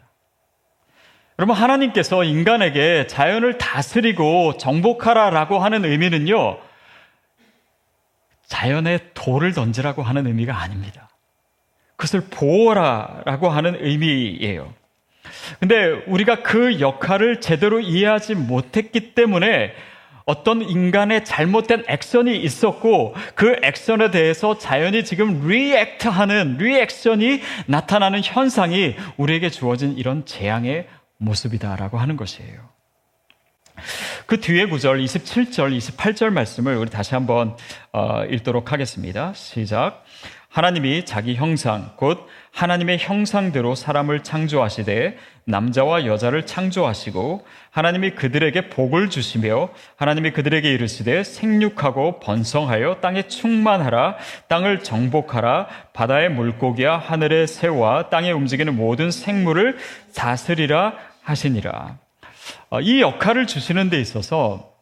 여러분, 1.38 1.56
하나님께서 1.56 2.22
인간에게 2.22 3.06
자연을 3.06 3.58
다스리고 3.58 4.58
정복하라라고 4.58 5.58
하는 5.58 5.84
의미는요, 5.84 6.58
자연에 8.46 8.98
돌을 9.14 9.52
던지라고 9.52 10.02
하는 10.02 10.26
의미가 10.26 10.60
아닙니다. 10.60 11.08
그것을 11.96 12.22
보호라라고 12.30 13.48
하는 13.48 13.76
의미예요. 13.80 14.72
근데 15.60 16.02
우리가 16.06 16.42
그 16.42 16.80
역할을 16.80 17.40
제대로 17.40 17.80
이해하지 17.80 18.34
못했기 18.34 19.14
때문에 19.14 19.74
어떤 20.24 20.62
인간의 20.62 21.24
잘못된 21.24 21.84
액션이 21.88 22.36
있었고 22.42 23.14
그 23.34 23.56
액션에 23.62 24.10
대해서 24.10 24.58
자연이 24.58 25.04
지금 25.04 25.46
리액트하는 25.46 26.58
리액션이 26.58 27.40
나타나는 27.66 28.20
현상이 28.22 28.94
우리에게 29.16 29.50
주어진 29.50 29.96
이런 29.96 30.24
재앙의 30.24 30.86
모습이다라고 31.18 31.98
하는 31.98 32.16
것이에요. 32.16 32.70
그 34.26 34.40
뒤에 34.40 34.66
구절 34.66 35.00
27절, 35.00 35.76
28절 35.76 36.30
말씀을 36.30 36.76
우리 36.76 36.90
다시 36.90 37.14
한번 37.14 37.56
어, 37.92 38.24
읽도록 38.24 38.72
하겠습니다. 38.72 39.32
시작. 39.34 40.04
하나님이 40.50 41.04
자기 41.04 41.36
형상, 41.36 41.92
곧 41.94 42.26
하나님의 42.50 42.98
형상대로 42.98 43.76
사람을 43.76 44.24
창조하시되 44.24 45.16
남자와 45.44 46.06
여자를 46.06 46.44
창조하시고 46.44 47.46
하나님이 47.70 48.10
그들에게 48.10 48.68
복을 48.68 49.10
주시며 49.10 49.68
하나님이 49.94 50.32
그들에게 50.32 50.68
이르시되 50.72 51.22
생육하고 51.22 52.18
번성하여 52.18 52.96
땅에 53.00 53.28
충만하라 53.28 54.16
땅을 54.48 54.82
정복하라 54.82 55.68
바다의 55.92 56.30
물고기와 56.30 56.98
하늘의 56.98 57.46
새와 57.46 58.10
땅에 58.10 58.32
움직이는 58.32 58.74
모든 58.74 59.12
생물을 59.12 59.78
다스리라 60.16 60.94
하시니라. 61.22 61.96
어, 62.70 62.80
이 62.80 63.00
역할을 63.00 63.46
주시는 63.46 63.88
데 63.88 64.00
있어서 64.00 64.72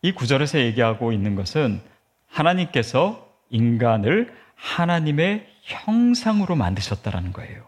이 0.00 0.12
구절에서 0.12 0.58
얘기하고 0.58 1.12
있는 1.12 1.36
것은 1.36 1.82
하나님께서 2.28 3.28
인간을 3.50 4.41
하나님의 4.62 5.46
형상으로 5.62 6.54
만드셨다라는 6.54 7.32
거예요. 7.32 7.62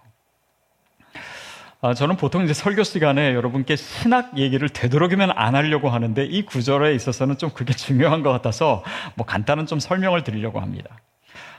아, 1.80 1.92
저는 1.92 2.16
보통 2.16 2.44
이제 2.44 2.54
설교 2.54 2.82
시간에 2.82 3.34
여러분께 3.34 3.76
신학 3.76 4.38
얘기를 4.38 4.68
되도록이면 4.70 5.32
안 5.34 5.54
하려고 5.54 5.90
하는데 5.90 6.24
이 6.24 6.46
구절에 6.46 6.94
있어서는 6.94 7.36
좀 7.36 7.50
그게 7.50 7.74
중요한 7.76 8.22
것 8.22 8.30
같아서 8.30 8.82
뭐 9.16 9.26
간단한 9.26 9.66
좀 9.66 9.80
설명을 9.80 10.24
드리려고 10.24 10.60
합니다. 10.60 10.98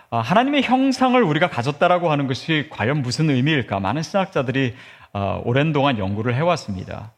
아, 0.10 0.20
하나님의 0.20 0.64
형상을 0.64 1.22
우리가 1.22 1.50
가졌다라고 1.50 2.12
하는 2.12 2.28
것이 2.28 2.68
과연 2.72 3.02
무슨 3.02 3.30
의미일까? 3.30 3.80
많은 3.80 4.02
신학자들이 4.02 4.74
아, 5.14 5.42
오랜 5.44 5.74
동안 5.74 6.00
연구를 6.00 6.34
해왔습니다. 6.34 7.12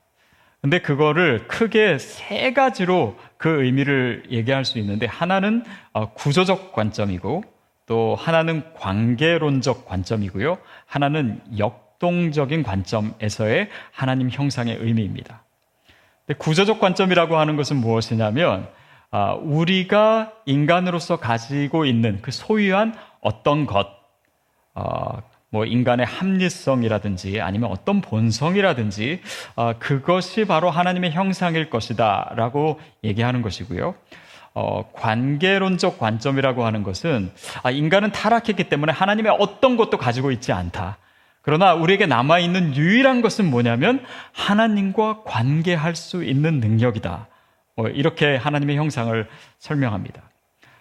근데 0.62 0.80
그거를 0.80 1.48
크게 1.48 2.00
세 2.00 2.52
가지로 2.52 3.18
그 3.38 3.64
의미를 3.64 4.24
얘기할 4.32 4.66
수 4.66 4.80
있는데 4.80 5.06
하나는 5.06 5.64
어, 5.94 6.12
구조적 6.14 6.74
관점이고 6.74 7.44
또 7.88 8.16
하나는 8.16 8.74
관계론적 8.76 9.86
관점이고요. 9.86 10.60
하나는 10.86 11.42
역동적인 11.58 12.62
관점에서의 12.62 13.70
하나님 13.92 14.30
형상의 14.30 14.78
의미입니다. 14.80 15.44
구조적 16.38 16.80
관점이라고 16.80 17.38
하는 17.38 17.56
것은 17.56 17.78
무엇이냐면 17.78 18.68
아, 19.10 19.34
우리가 19.34 20.34
인간으로서 20.46 21.18
가지고 21.18 21.86
있는 21.86 22.20
그 22.22 22.32
소유한 22.32 22.94
어떤 23.22 23.66
것, 23.66 23.88
어, 24.76 25.22
뭐 25.50 25.66
인간의 25.66 26.06
합리성이라든지 26.06 27.40
아니면 27.40 27.72
어떤 27.72 28.02
본성이라든지 28.02 29.22
어, 29.56 29.74
그것이 29.80 30.44
바로 30.46 30.70
하나님의 30.70 31.12
형상일 31.12 31.70
것이다라고 31.70 32.82
얘기하는 33.06 33.42
것이고요. 33.42 33.96
어, 34.60 34.90
관계론적 34.94 36.00
관점이라고 36.00 36.66
하는 36.66 36.82
것은 36.82 37.32
아, 37.62 37.70
인간은 37.70 38.12
타락했기 38.12 38.64
때문에 38.64 38.92
하나님의 38.92 39.38
어떤 39.38 39.78
것도 39.78 40.00
가지고 40.00 40.32
있지 40.32 40.52
않다. 40.52 40.98
그러나 41.44 41.76
우리에게 41.76 42.08
남아있는 42.08 42.76
유일한 42.76 43.22
것은 43.22 43.52
뭐냐면 43.52 44.04
하나님과 44.34 45.22
관계할 45.26 45.96
수 45.96 46.24
있는 46.24 46.60
능력이다. 46.60 47.28
뭐 47.76 47.88
이렇게 47.90 48.36
하나님의 48.36 48.78
형상을 48.78 49.28
설명합니다. 49.60 50.24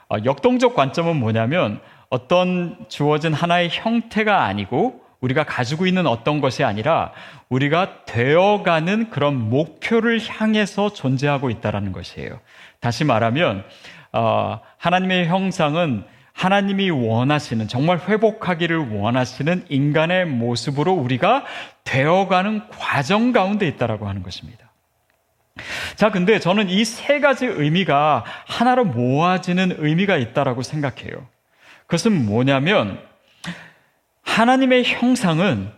어, 0.09 0.17
역동적 0.25 0.75
관점은 0.75 1.17
뭐냐면 1.17 1.79
어떤 2.09 2.79
주어진 2.89 3.35
하나의 3.35 3.69
형태가 3.71 4.45
아니고 4.45 5.03
우리가 5.21 5.45
가지고 5.45 5.87
있는 5.87 6.07
어떤 6.07 6.41
것이 6.41 6.65
아니라 6.65 7.13
우리가 7.51 8.07
되어가는 8.07 9.11
그런 9.11 9.51
목표를 9.51 10.21
향해서 10.27 10.95
존재하고 10.95 11.51
있다는 11.51 11.93
것이에요. 11.93 12.41
다시 12.87 13.03
말하면 13.03 13.65
어, 14.13 14.61
하나님의 14.77 15.27
형상은 15.27 16.05
하나님이 16.33 16.91
원하시는 16.91 17.67
정말 17.67 17.99
회복하기를 17.99 18.91
원하시는 18.97 19.67
인간의 19.69 20.27
모습으로 20.27 20.93
우리가 20.93 21.45
되어가는 21.83 22.69
과정 22.69 23.33
가운데 23.33 23.67
있다라고 23.67 24.07
하는 24.07 24.23
것입니다. 24.23 24.71
자, 25.97 26.13
근데 26.13 26.39
저는 26.39 26.69
이 26.69 26.85
세 26.85 27.19
가지 27.19 27.47
의미가 27.47 28.23
하나로 28.47 28.85
모아지는 28.85 29.75
의미가 29.79 30.17
있다라고 30.19 30.63
생각해요. 30.63 31.27
그것은 31.87 32.25
뭐냐면 32.25 33.01
하나님의 34.23 34.85
형상은 34.85 35.73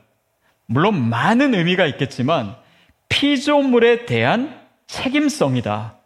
물론 0.67 1.09
많은 1.09 1.55
의미가 1.55 1.87
있겠지만 1.87 2.55
피조물에 3.09 4.05
대한 4.05 4.61
책임성이다. 4.89 5.98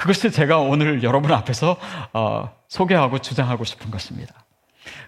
그것이 0.00 0.30
제가 0.30 0.60
오늘 0.60 1.02
여러분 1.02 1.30
앞에서 1.30 1.76
어, 2.14 2.50
소개하고 2.68 3.18
주장하고 3.18 3.64
싶은 3.64 3.90
것입니다. 3.90 4.32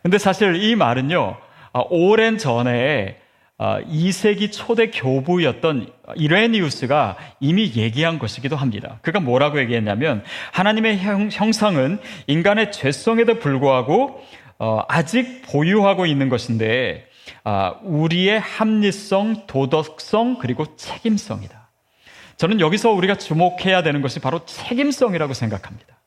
근데 0.02 0.18
사실 0.18 0.62
이 0.62 0.76
말은요, 0.76 1.36
어, 1.72 1.86
오랜 1.88 2.36
전에 2.36 3.16
2세기 3.58 4.48
어, 4.48 4.50
초대 4.50 4.90
교부였던 4.90 5.90
이레니우스가 6.16 7.16
이미 7.40 7.72
얘기한 7.74 8.18
것이기도 8.18 8.56
합니다. 8.56 8.98
그가 9.00 9.18
뭐라고 9.18 9.60
얘기했냐면 9.60 10.22
하나님의 10.52 10.98
형, 10.98 11.52
상은 11.52 11.98
인간의 12.26 12.70
죄성에도 12.72 13.38
불구하고 13.38 14.22
어, 14.58 14.82
아직 14.88 15.40
보유하고 15.46 16.04
있는 16.04 16.28
것인데 16.28 17.06
아, 17.44 17.76
우리의 17.82 18.40
합리성, 18.40 19.46
도덕성 19.46 20.36
그리고 20.38 20.76
책임성이다. 20.76 21.61
저는 22.36 22.60
여기서 22.60 22.90
우리가 22.90 23.16
주목해야 23.16 23.82
되는 23.82 24.02
것이 24.02 24.20
바로 24.20 24.44
책임성이라고 24.44 25.34
생각합니다. 25.34 26.00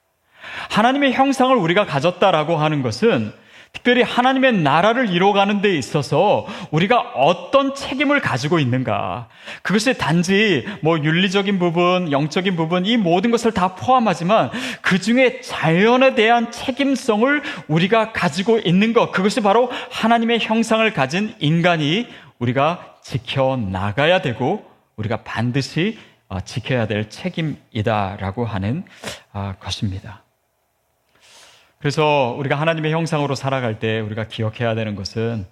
하나님의 0.70 1.14
형상을 1.14 1.56
우리가 1.56 1.86
가졌다라고 1.86 2.58
하는 2.58 2.82
것은 2.82 3.34
특별히 3.76 4.04
하나님의 4.04 4.54
나라를 4.54 5.10
이뤄가는 5.10 5.62
데 5.62 5.78
있어서 5.78 6.48
우리가 6.72 6.98
어떤 7.16 7.76
책임을 7.76 8.22
가지고 8.22 8.58
있는가. 8.60 9.28
그것이 9.64 9.98
단지 9.98 10.66
뭐 10.82 10.98
윤리적인 10.98 11.60
부분, 11.60 12.12
영적인 12.12 12.56
부분, 12.56 12.86
이 12.86 12.96
모든 12.96 13.32
것을 13.32 13.52
다 13.52 13.76
포함하지만 13.76 14.50
그 14.82 15.00
중에 15.00 15.42
자연에 15.42 16.16
대한 16.16 16.52
책임성을 16.52 17.44
우리가 17.68 18.14
가지고 18.14 18.60
있는 18.60 18.94
것. 18.94 19.12
그것이 19.12 19.42
바로 19.42 19.70
하나님의 19.92 20.40
형상을 20.40 20.90
가진 20.94 21.36
인간이 21.40 22.08
우리가 22.40 22.96
지켜나가야 23.04 24.22
되고 24.22 24.66
우리가 24.96 25.18
반드시 25.24 25.98
어, 25.98 26.15
지켜야 26.44 26.88
될 26.88 27.10
책임이다라고 27.10 28.46
하는 28.46 28.84
아, 29.32 29.56
것입니다. 29.60 30.24
그래서 31.80 32.36
우리가 32.38 32.60
하나님의 32.60 32.92
형상으로 32.92 33.36
살아갈 33.36 33.80
때 33.80 34.00
우리가 34.00 34.28
기억해야 34.28 34.76
되는 34.76 34.96
것은 34.96 35.46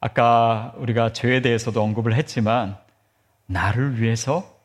아까 0.00 0.74
우리가 0.76 1.12
죄에 1.12 1.40
대해서도 1.40 1.82
언급을 1.82 2.14
했지만 2.14 2.76
나를 3.46 4.00
위해서 4.00 4.56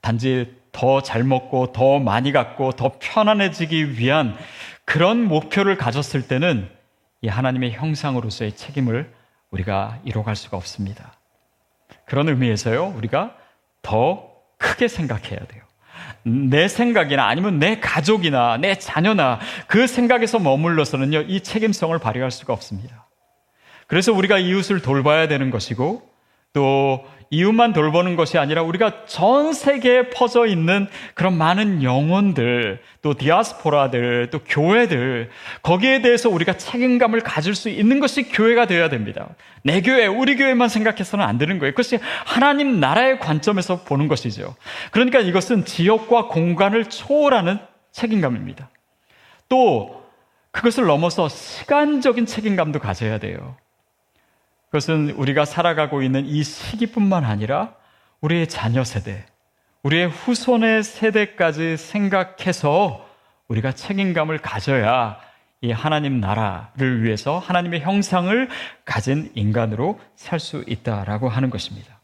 단지 0.00 0.56
더 0.72 1.00
잘 1.00 1.24
먹고 1.24 1.72
더 1.72 1.98
많이 1.98 2.30
갖고 2.30 2.70
더 2.72 2.92
편안해지기 3.00 3.98
위한 3.98 4.36
그런 4.84 5.24
목표를 5.24 5.76
가졌을 5.76 6.28
때는 6.28 6.70
이 7.20 7.28
하나님의 7.28 7.72
형상으로서의 7.72 8.52
책임을 8.54 9.12
우리가 9.50 9.98
이뤄갈 10.04 10.36
수가 10.36 10.56
없습니다. 10.56 11.12
그런 12.04 12.28
의미에서요, 12.28 12.94
우리가 12.96 13.36
더 13.82 14.30
크게 14.58 14.88
생각해야 14.88 15.38
돼요. 15.38 15.62
내 16.24 16.68
생각이나 16.68 17.26
아니면 17.26 17.58
내 17.58 17.80
가족이나 17.80 18.58
내 18.58 18.76
자녀나 18.76 19.38
그 19.66 19.86
생각에서 19.86 20.38
머물러서는요, 20.38 21.22
이 21.22 21.40
책임성을 21.40 21.96
발휘할 21.98 22.30
수가 22.30 22.52
없습니다. 22.52 23.06
그래서 23.86 24.12
우리가 24.12 24.38
이웃을 24.38 24.82
돌봐야 24.82 25.28
되는 25.28 25.50
것이고, 25.50 26.02
또 26.52 27.06
이웃만 27.30 27.72
돌보는 27.72 28.16
것이 28.16 28.38
아니라 28.38 28.62
우리가 28.62 29.04
전 29.06 29.52
세계에 29.52 30.10
퍼져 30.10 30.46
있는 30.46 30.86
그런 31.14 31.36
많은 31.36 31.82
영혼들, 31.82 32.80
또 33.02 33.14
디아스포라들, 33.14 34.30
또 34.30 34.40
교회들, 34.40 35.30
거기에 35.62 36.00
대해서 36.00 36.30
우리가 36.30 36.56
책임감을 36.56 37.20
가질 37.20 37.54
수 37.54 37.68
있는 37.68 38.00
것이 38.00 38.24
교회가 38.24 38.66
되어야 38.66 38.88
됩니다. 38.88 39.28
내 39.62 39.82
교회, 39.82 40.06
우리 40.06 40.36
교회만 40.36 40.68
생각해서는 40.68 41.24
안 41.24 41.36
되는 41.36 41.58
거예요. 41.58 41.72
그것이 41.72 41.98
하나님 42.24 42.80
나라의 42.80 43.18
관점에서 43.18 43.82
보는 43.82 44.08
것이죠. 44.08 44.54
그러니까 44.90 45.20
이것은 45.20 45.64
지역과 45.64 46.28
공간을 46.28 46.86
초월하는 46.86 47.58
책임감입니다. 47.92 48.70
또 49.48 50.02
그것을 50.50 50.86
넘어서 50.86 51.28
시간적인 51.28 52.26
책임감도 52.26 52.78
가져야 52.78 53.18
돼요. 53.18 53.56
그것은 54.68 55.10
우리가 55.10 55.44
살아가고 55.44 56.02
있는 56.02 56.26
이 56.26 56.42
시기뿐만 56.42 57.24
아니라 57.24 57.74
우리의 58.20 58.48
자녀 58.48 58.84
세대, 58.84 59.24
우리의 59.82 60.08
후손의 60.08 60.82
세대까지 60.82 61.76
생각해서 61.76 63.06
우리가 63.48 63.72
책임감을 63.72 64.38
가져야 64.38 65.18
이 65.60 65.72
하나님 65.72 66.20
나라를 66.20 67.02
위해서 67.02 67.38
하나님의 67.38 67.80
형상을 67.80 68.48
가진 68.84 69.30
인간으로 69.34 69.98
살 70.14 70.38
수 70.38 70.62
있다라고 70.66 71.28
하는 71.28 71.50
것입니다. 71.50 71.98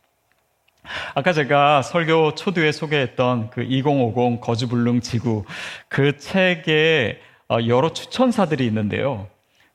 아까 1.15 1.33
제가 1.33 1.83
설교 1.83 2.35
초두에 2.35 2.73
소개했던 2.73 3.51
그 3.51 3.63
2050 3.63 4.41
거주불능 4.41 5.01
지구 5.01 5.45
그 5.89 6.17
책에 6.17 7.21
어, 7.49 7.59
여러 7.67 7.93
추천사들이 7.93 8.67
있는데요. 8.67 9.29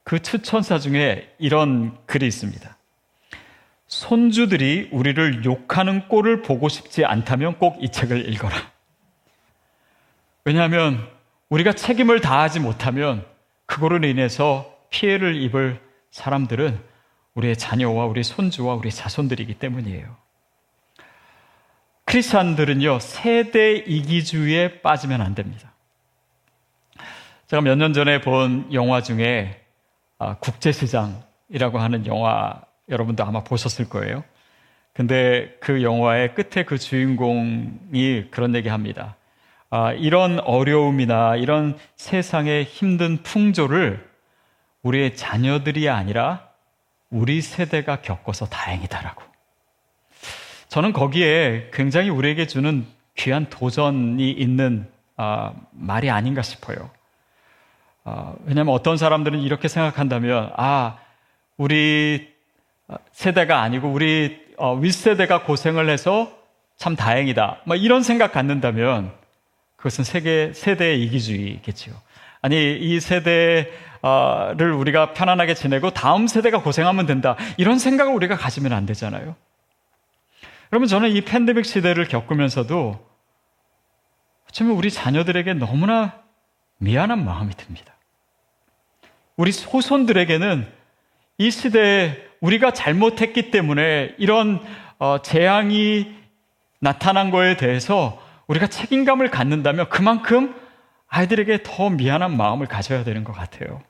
그 0.04 0.20
추천사 0.20 0.80
중에 0.80 1.34
이런 1.38 1.98
글이 2.06 2.26
있습니다. 2.28 2.78
손주들이 3.90 4.90
우리를 4.92 5.44
욕하는 5.46 6.08
꼴을 6.08 6.44
보고 6.44 6.70
싶지 6.70 7.04
않다면 7.06 7.58
꼭 7.58 7.78
이 7.82 7.90
책을 7.90 8.32
읽어라. 8.32 8.56
왜냐하면 10.46 11.06
우리가 11.50 11.74
책임을 11.74 12.22
다하지 12.22 12.60
못하면 12.60 13.26
그거로 13.66 13.98
인해서 14.08 14.72
피해를 14.92 15.36
입을 15.42 15.82
사람들은 16.12 16.80
우리의 17.34 17.58
자녀와 17.58 18.06
우리 18.06 18.24
손주와 18.24 18.76
우리 18.76 18.92
자손들이기 18.92 19.56
때문이에요. 19.56 20.16
크리스찬들은요, 22.06 23.00
세대 23.00 23.74
이기주의에 23.76 24.82
빠지면 24.82 25.22
안 25.22 25.36
됩니다. 25.36 25.72
제가 27.48 27.62
몇 27.62 27.76
년 27.76 27.94
전에 27.94 28.22
본 28.22 28.72
영화 28.74 29.02
중에 29.02 29.62
아, 30.20 30.36
국제시장이라고 30.38 31.80
하는 31.80 32.06
영화 32.06 32.62
여러분도 32.90 33.24
아마 33.24 33.44
보셨을 33.44 33.90
거예요. 33.90 34.24
근데 34.94 35.56
그 35.60 35.84
영화의 35.84 36.36
끝에 36.36 36.66
그 36.66 36.78
주인공이 36.78 38.28
그런 38.32 38.56
얘기 38.56 38.70
합니다. 38.70 39.16
아, 39.70 39.94
이런 39.94 40.40
어려움이나 40.40 41.36
이런 41.36 41.78
세상의 41.96 42.64
힘든 42.66 43.22
풍조를 43.22 44.10
우리의 44.82 45.16
자녀들이 45.16 45.90
아니라 45.90 46.50
우리 47.10 47.42
세대가 47.42 48.02
겪어서 48.02 48.48
다행이다라고. 48.48 49.22
저는 50.70 50.94
거기에 50.94 51.70
굉장히 51.74 52.10
우리에게 52.10 52.48
주는 52.48 52.86
귀한 53.16 53.50
도전이 53.50 54.32
있는 54.32 54.88
아, 55.18 55.54
말이 55.72 56.10
아닌가 56.10 56.42
싶어요. 56.42 56.90
아, 58.06 58.34
왜냐하면 58.46 58.74
어떤 58.74 58.96
사람들은 58.98 59.40
이렇게 59.42 59.68
생각한다면, 59.68 60.52
아, 60.56 60.98
우리 61.58 62.34
세대가 63.12 63.62
아니고 63.62 63.90
우리 63.90 64.42
어, 64.58 64.76
윗세대가 64.76 65.44
고생을 65.44 65.90
해서 65.90 66.32
참 66.78 66.96
다행이다. 66.96 67.62
뭐 67.66 67.76
이런 67.76 68.04
생각 68.04 68.32
갖는다면 68.32 69.12
그것은 69.76 70.04
세계 70.04 70.52
세대의 70.54 71.02
이기주의겠지요. 71.04 71.94
아니 72.42 72.78
이 72.78 73.00
세대를 73.00 74.72
우리가 74.78 75.14
편안하게 75.14 75.54
지내고 75.54 75.92
다음 75.92 76.28
세대가 76.28 76.62
고생하면 76.62 77.06
된다. 77.06 77.36
이런 77.58 77.80
생각을 77.80 78.14
우리가 78.14 78.38
가지면 78.38 78.74
안 78.74 78.86
되잖아요. 78.86 79.36
여러분 80.72 80.88
저는 80.88 81.12
이 81.12 81.22
팬데믹 81.22 81.66
시대를 81.66 82.08
겪으면서도 82.08 83.08
어쩌면 84.50 84.76
우리 84.76 84.92
자녀들에게 84.92 85.54
너무나 85.56 86.22
미안한 86.78 87.24
마음이 87.24 87.54
듭니다. 87.56 87.94
우리 89.36 89.52
후손들에게는 89.52 90.79
이 91.40 91.52
시대에 91.52 92.18
우리가 92.42 92.72
잘못했기 92.72 93.50
때문에 93.50 94.14
이런 94.18 94.62
어, 95.00 95.22
재앙이 95.22 96.14
나타난 96.80 97.32
거에 97.32 97.56
대해서 97.56 98.22
우리가 98.48 98.68
책임감을 98.68 99.32
갖는다면 99.32 99.88
그만큼 99.90 100.54
아이들에게 101.08 101.60
더 101.64 101.90
미안한 101.90 102.36
마음을 102.36 102.68
가져야 102.68 103.06
되는 103.06 103.24
것 103.24 103.32
같아요. 103.32 103.82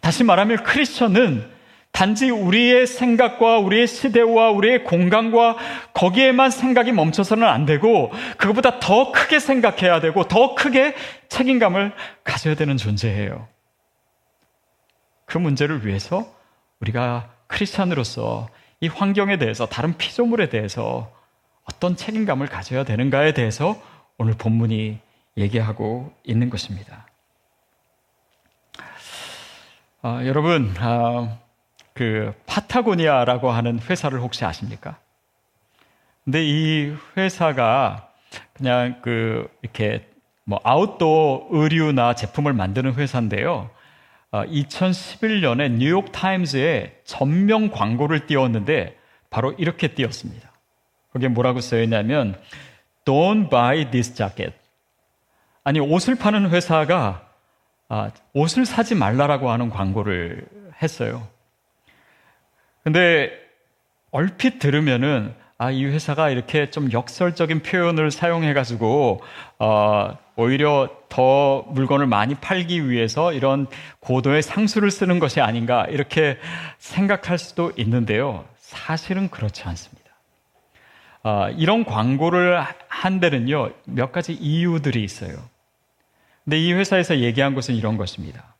다시 0.00 0.24
말하면 0.24 0.64
크리스천은 0.64 1.50
단지 1.92 2.30
우리의 2.30 2.86
생각과 2.86 3.58
우리의 3.58 3.86
시대와 3.86 4.50
우리의 4.52 4.84
공간과 4.84 5.58
거기에만 5.92 6.50
생각이 6.50 6.92
멈춰서는 6.92 7.46
안 7.46 7.66
되고 7.66 8.10
그것보다 8.38 8.80
더 8.80 9.12
크게 9.12 9.38
생각해야 9.38 10.00
되고 10.00 10.24
더 10.24 10.54
크게 10.54 10.94
책임감을 11.28 11.92
가져야 12.24 12.54
되는 12.54 12.78
존재예요. 12.78 13.51
그 15.32 15.38
문제를 15.38 15.86
위해서 15.86 16.30
우리가 16.80 17.30
크리스찬으로서 17.46 18.50
이 18.80 18.88
환경에 18.88 19.38
대해서 19.38 19.64
다른 19.64 19.96
피조물에 19.96 20.50
대해서 20.50 21.10
어떤 21.64 21.96
책임감을 21.96 22.48
가져야 22.48 22.84
되는가에 22.84 23.32
대해서 23.32 23.80
오늘 24.18 24.34
본문이 24.34 24.98
얘기하고 25.38 26.12
있는 26.22 26.50
것입니다. 26.50 27.06
아, 30.02 30.22
여러분, 30.26 30.74
아, 30.78 31.38
그 31.94 32.34
파타고니아라고 32.44 33.50
하는 33.50 33.78
회사를 33.78 34.20
혹시 34.20 34.44
아십니까? 34.44 34.98
근데 36.24 36.44
이 36.44 36.94
회사가 37.16 38.10
그냥 38.52 39.00
그 39.00 39.48
이렇게 39.62 40.06
뭐 40.44 40.60
아웃도어 40.62 41.46
의류나 41.52 42.16
제품을 42.16 42.52
만드는 42.52 42.96
회사인데요. 42.96 43.70
2011년에 44.32 45.60
어, 45.60 45.68
뉴욕 45.68 46.10
타임즈에 46.10 47.00
전명 47.04 47.70
광고를 47.70 48.26
띄웠는데 48.26 48.96
바로 49.30 49.52
이렇게 49.52 49.88
띄웠습니다. 49.88 50.50
거기에 51.12 51.28
뭐라고 51.28 51.60
쓰여 51.60 51.82
있냐면 51.82 52.40
Don't 53.04 53.50
buy 53.50 53.90
this 53.90 54.14
jacket. 54.14 54.54
아니 55.64 55.80
옷을 55.80 56.14
파는 56.14 56.50
회사가 56.50 57.28
아, 57.88 58.10
옷을 58.32 58.64
사지 58.64 58.94
말라라고 58.94 59.50
하는 59.50 59.68
광고를 59.68 60.46
했어요. 60.82 61.28
근데 62.82 63.30
얼핏 64.10 64.58
들으면은 64.58 65.34
아, 65.58 65.70
이 65.70 65.84
회사가 65.84 66.30
이렇게 66.30 66.70
좀 66.70 66.90
역설적인 66.90 67.62
표현을 67.62 68.10
사용해가지고, 68.10 69.20
어, 69.60 70.18
오히려 70.36 70.88
더 71.08 71.62
물건을 71.68 72.06
많이 72.06 72.34
팔기 72.34 72.88
위해서 72.88 73.32
이런 73.32 73.66
고도의 74.00 74.42
상수를 74.42 74.90
쓰는 74.90 75.18
것이 75.18 75.40
아닌가, 75.40 75.84
이렇게 75.88 76.38
생각할 76.78 77.38
수도 77.38 77.72
있는데요. 77.76 78.44
사실은 78.58 79.28
그렇지 79.28 79.64
않습니다. 79.64 80.02
어, 81.22 81.48
이런 81.50 81.84
광고를 81.84 82.64
한 82.88 83.20
데는요, 83.20 83.70
몇 83.84 84.10
가지 84.12 84.32
이유들이 84.32 85.04
있어요. 85.04 85.36
근데 86.44 86.58
이 86.58 86.72
회사에서 86.72 87.18
얘기한 87.18 87.54
것은 87.54 87.74
이런 87.74 87.96
것입니다. 87.96 88.54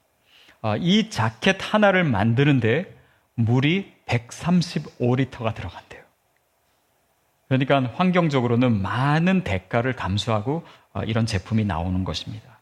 어, 0.60 0.76
이 0.76 1.10
자켓 1.10 1.56
하나를 1.60 2.04
만드는데 2.04 2.94
물이 3.34 3.92
135리터가 4.06 5.54
들어간대요. 5.54 6.01
그러니까 7.58 7.92
환경적으로는 7.96 8.80
많은 8.80 9.44
대가를 9.44 9.92
감수하고 9.92 10.64
어, 10.94 11.02
이런 11.02 11.26
제품이 11.26 11.66
나오는 11.66 12.02
것입니다. 12.02 12.60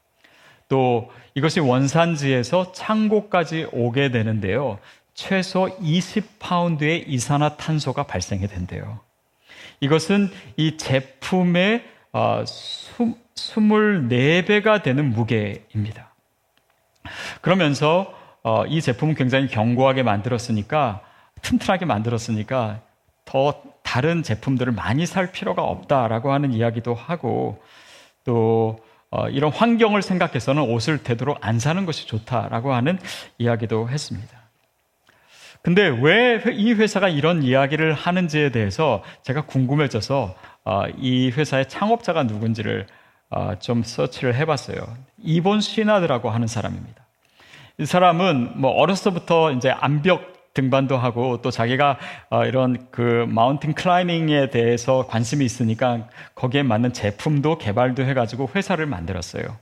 또 0.68 1.12
이것이 1.34 1.60
원산지에서 1.60 2.72
창고까지 2.72 3.68
오게 3.72 4.10
되는데요. 4.10 4.80
최소 5.14 5.78
20파운드의 5.78 7.04
이산화 7.06 7.56
탄소가 7.56 8.02
발생이 8.04 8.48
된대요. 8.48 8.98
이것은 9.80 10.30
이 10.56 10.76
제품의 10.76 11.84
24배가 12.12 14.68
어, 14.68 14.82
되는 14.82 15.10
무게입니다. 15.10 16.12
그러면서 17.42 18.12
어, 18.42 18.64
이 18.66 18.80
제품은 18.80 19.14
굉장히 19.14 19.46
견고하게 19.46 20.02
만들었으니까 20.02 21.02
튼튼하게 21.42 21.84
만들었으니까 21.84 22.80
더 23.24 23.62
다른 23.90 24.22
제품들을 24.22 24.72
많이 24.72 25.04
살 25.04 25.32
필요가 25.32 25.64
없다라고 25.64 26.32
하는 26.32 26.52
이야기도 26.52 26.94
하고 26.94 27.60
또 28.22 28.78
어, 29.10 29.28
이런 29.28 29.50
환경을 29.50 30.00
생각해서는 30.02 30.62
옷을 30.62 31.02
되도록 31.02 31.38
안 31.40 31.58
사는 31.58 31.84
것이 31.86 32.06
좋다라고 32.06 32.72
하는 32.72 33.00
이야기도 33.38 33.88
했습니다. 33.88 34.38
근데 35.62 35.88
왜 35.88 36.40
이 36.52 36.72
회사가 36.72 37.08
이런 37.08 37.42
이야기를 37.42 37.92
하는지에 37.92 38.52
대해서 38.52 39.02
제가 39.24 39.46
궁금해져서 39.46 40.36
어, 40.64 40.82
이 40.96 41.32
회사의 41.32 41.68
창업자가 41.68 42.22
누군지를 42.22 42.86
어, 43.28 43.58
좀 43.58 43.82
서치를 43.82 44.36
해봤어요. 44.36 44.78
이본 45.18 45.60
시나드라고 45.60 46.30
하는 46.30 46.46
사람입니다. 46.46 47.04
이 47.78 47.86
사람은 47.86 48.52
뭐 48.60 48.70
어렸서부터 48.70 49.50
이제 49.50 49.70
암벽 49.70 50.39
등반도 50.60 50.98
하고 50.98 51.40
또 51.42 51.50
자기가 51.50 51.98
어, 52.28 52.44
이런 52.44 52.86
그 52.90 53.26
마운틴 53.28 53.74
클라이밍에 53.74 54.50
대해서 54.50 55.06
관심이 55.06 55.44
있으니까 55.44 56.08
거기에 56.34 56.62
맞는 56.62 56.92
제품도 56.92 57.58
개발도 57.58 58.04
해가지고 58.04 58.50
회사를 58.54 58.86
만들었어요. 58.86 59.56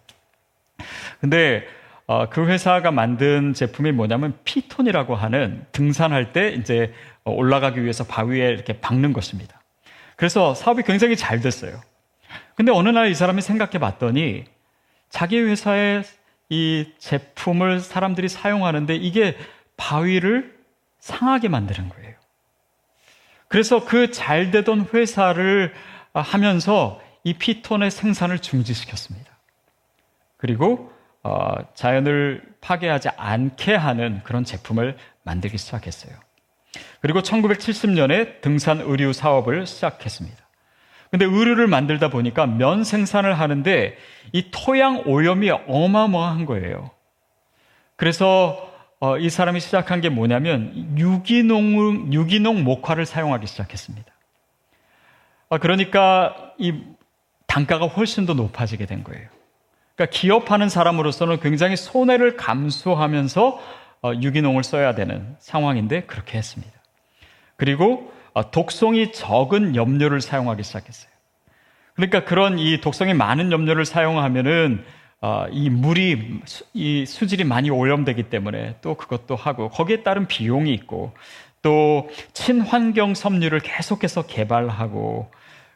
근데 1.20 1.64
어, 2.06 2.28
그 2.28 2.46
회사가 2.46 2.90
만든 2.90 3.52
제품이 3.54 3.92
뭐냐면 3.92 4.38
피톤이라고 4.44 5.14
하는 5.14 5.64
등산할 5.72 6.32
때 6.32 6.52
이제 6.52 6.92
올라가기 7.24 7.82
위해서 7.82 8.04
바위에 8.04 8.48
이렇게 8.48 8.80
박는 8.80 9.12
것입니다. 9.12 9.60
그래서 10.16 10.54
사업이 10.54 10.82
굉장히 10.82 11.16
잘 11.16 11.40
됐어요. 11.40 11.80
근데 12.54 12.72
어느 12.72 12.88
날 12.88 13.08
이 13.10 13.14
사람이 13.14 13.40
생각해 13.40 13.78
봤더니 13.78 14.44
자기 15.10 15.38
회사의 15.38 16.02
이 16.48 16.86
제품을 16.98 17.80
사람들이 17.80 18.28
사용하는데 18.28 18.96
이게 18.96 19.36
바위를 19.76 20.57
상하게 20.98 21.48
만드는 21.48 21.88
거예요. 21.88 22.14
그래서 23.48 23.84
그 23.84 24.10
잘 24.10 24.50
되던 24.50 24.88
회사를 24.92 25.72
하면서 26.12 27.00
이 27.24 27.34
피톤의 27.34 27.90
생산을 27.90 28.38
중지시켰습니다. 28.40 29.30
그리고 30.36 30.92
어, 31.22 31.54
자연을 31.74 32.42
파괴하지 32.60 33.08
않게 33.16 33.74
하는 33.74 34.22
그런 34.24 34.44
제품을 34.44 34.96
만들기 35.24 35.58
시작했어요. 35.58 36.14
그리고 37.00 37.20
1970년에 37.20 38.40
등산 38.40 38.80
의류 38.80 39.12
사업을 39.12 39.66
시작했습니다. 39.66 40.36
근데 41.10 41.24
의류를 41.24 41.66
만들다 41.66 42.08
보니까 42.10 42.46
면 42.46 42.84
생산을 42.84 43.38
하는데 43.38 43.96
이 44.32 44.50
토양 44.50 45.04
오염이 45.06 45.50
어마어마한 45.50 46.44
거예요. 46.44 46.90
그래서 47.96 48.67
어, 49.00 49.16
이 49.16 49.30
사람이 49.30 49.60
시작한 49.60 50.00
게 50.00 50.08
뭐냐면 50.08 50.96
유기농 50.98 52.12
유기농 52.12 52.64
목화를 52.64 53.06
사용하기 53.06 53.46
시작했습니다. 53.46 54.12
아, 55.50 55.58
그러니까 55.58 56.52
이 56.58 56.74
단가가 57.46 57.86
훨씬 57.86 58.26
더 58.26 58.34
높아지게 58.34 58.86
된 58.86 59.04
거예요. 59.04 59.28
그러니까 59.94 60.16
기업하는 60.16 60.68
사람으로서는 60.68 61.40
굉장히 61.40 61.76
손해를 61.76 62.36
감수하면서 62.36 63.60
어, 64.02 64.12
유기농을 64.14 64.62
써야 64.64 64.94
되는 64.94 65.36
상황인데 65.38 66.02
그렇게 66.02 66.38
했습니다. 66.38 66.72
그리고 67.56 68.12
어, 68.34 68.50
독성이 68.50 69.12
적은 69.12 69.76
염료를 69.76 70.20
사용하기 70.20 70.62
시작했어요. 70.62 71.10
그러니까 71.94 72.24
그런 72.24 72.58
이 72.58 72.80
독성이 72.80 73.14
많은 73.14 73.50
염료를 73.50 73.84
사용하면은 73.84 74.84
어, 74.84 74.96
이 75.50 75.68
물이 75.68 76.40
이 76.74 77.06
수질이 77.06 77.44
많이 77.44 77.70
오염되기 77.70 78.24
때문에 78.24 78.76
또 78.80 78.94
그것도 78.94 79.34
하고 79.34 79.68
거기에 79.68 80.02
따른 80.02 80.26
비용이 80.26 80.72
있고 80.74 81.12
또 81.62 82.08
친환경 82.32 83.14
섬유를 83.14 83.60
계속해서 83.60 84.26
개발하고 84.26 85.30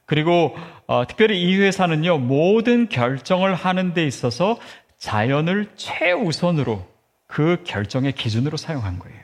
그리고 0.07 0.57
어, 0.87 1.07
특별히 1.07 1.43
이 1.43 1.57
회사는요 1.57 2.19
모든 2.19 2.89
결정을 2.89 3.55
하는 3.55 3.95
데 3.95 4.07
있어서 4.07 4.59
자연을 4.99 5.73
최우선으로 5.75 6.87
그 7.27 7.63
결정의 7.65 8.13
기준으로 8.13 8.57
사용한 8.57 8.99
거예요. 8.99 9.21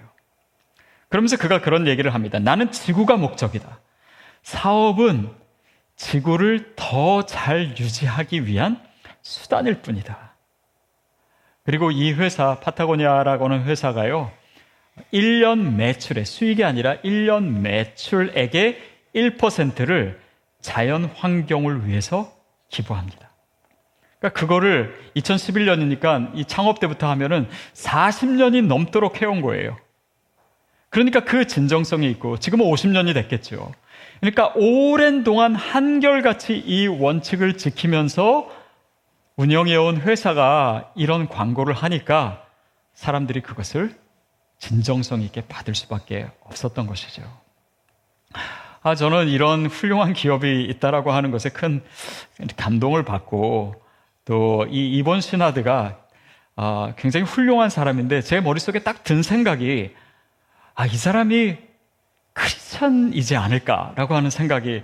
그러면서 1.08 1.36
그가 1.36 1.60
그런 1.60 1.86
얘기를 1.86 2.12
합니다. 2.12 2.38
나는 2.38 2.72
지구가 2.72 3.16
목적이다. 3.16 3.80
사업은 4.42 5.30
지구를 5.96 6.72
더 6.74 7.22
잘 7.26 7.76
유지하기 7.78 8.46
위한 8.46 8.80
수단일 9.28 9.82
뿐이다. 9.82 10.32
그리고 11.64 11.90
이 11.90 12.14
회사, 12.14 12.58
파타고니아라고 12.60 13.44
하는 13.44 13.64
회사가요, 13.64 14.30
1년 15.12 15.74
매출의 15.74 16.24
수익이 16.24 16.64
아니라 16.64 16.96
1년 17.02 17.60
매출액의 17.60 18.78
1%를 19.14 20.18
자연 20.62 21.04
환경을 21.04 21.86
위해서 21.86 22.32
기부합니다. 22.70 23.30
그러니까 24.18 24.40
그거를 24.40 24.98
2011년이니까 25.16 26.30
이 26.34 26.46
창업 26.46 26.80
때부터 26.80 27.08
하면은 27.10 27.48
40년이 27.74 28.66
넘도록 28.66 29.20
해온 29.20 29.42
거예요. 29.42 29.76
그러니까 30.88 31.20
그 31.20 31.46
진정성이 31.46 32.10
있고 32.12 32.38
지금은 32.38 32.64
50년이 32.64 33.12
됐겠죠. 33.12 33.72
그러니까 34.20 34.52
오랜 34.56 35.22
동안 35.22 35.54
한결같이 35.54 36.56
이 36.56 36.86
원칙을 36.86 37.58
지키면서 37.58 38.57
운영해온 39.38 40.00
회사가 40.00 40.90
이런 40.96 41.28
광고를 41.28 41.72
하니까 41.72 42.44
사람들이 42.94 43.40
그것을 43.40 43.96
진정성 44.58 45.22
있게 45.22 45.42
받을 45.42 45.76
수밖에 45.76 46.26
없었던 46.40 46.88
것이죠. 46.88 47.22
아, 48.82 48.96
저는 48.96 49.28
이런 49.28 49.66
훌륭한 49.66 50.12
기업이 50.12 50.64
있다라고 50.64 51.12
하는 51.12 51.30
것에 51.30 51.50
큰 51.50 51.84
감동을 52.56 53.04
받고 53.04 53.80
또 54.24 54.66
이 54.68 54.96
이번 54.98 55.20
시나드가 55.20 55.98
아, 56.56 56.92
굉장히 56.96 57.24
훌륭한 57.24 57.70
사람인데 57.70 58.22
제 58.22 58.40
머릿속에 58.40 58.80
딱 58.80 59.04
든 59.04 59.22
생각이 59.22 59.94
아, 60.74 60.84
이 60.86 60.96
사람이 60.96 61.56
크리스천이지 62.32 63.36
않을까라고 63.36 64.16
하는 64.16 64.30
생각이 64.30 64.82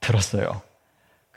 들었어요. 0.00 0.62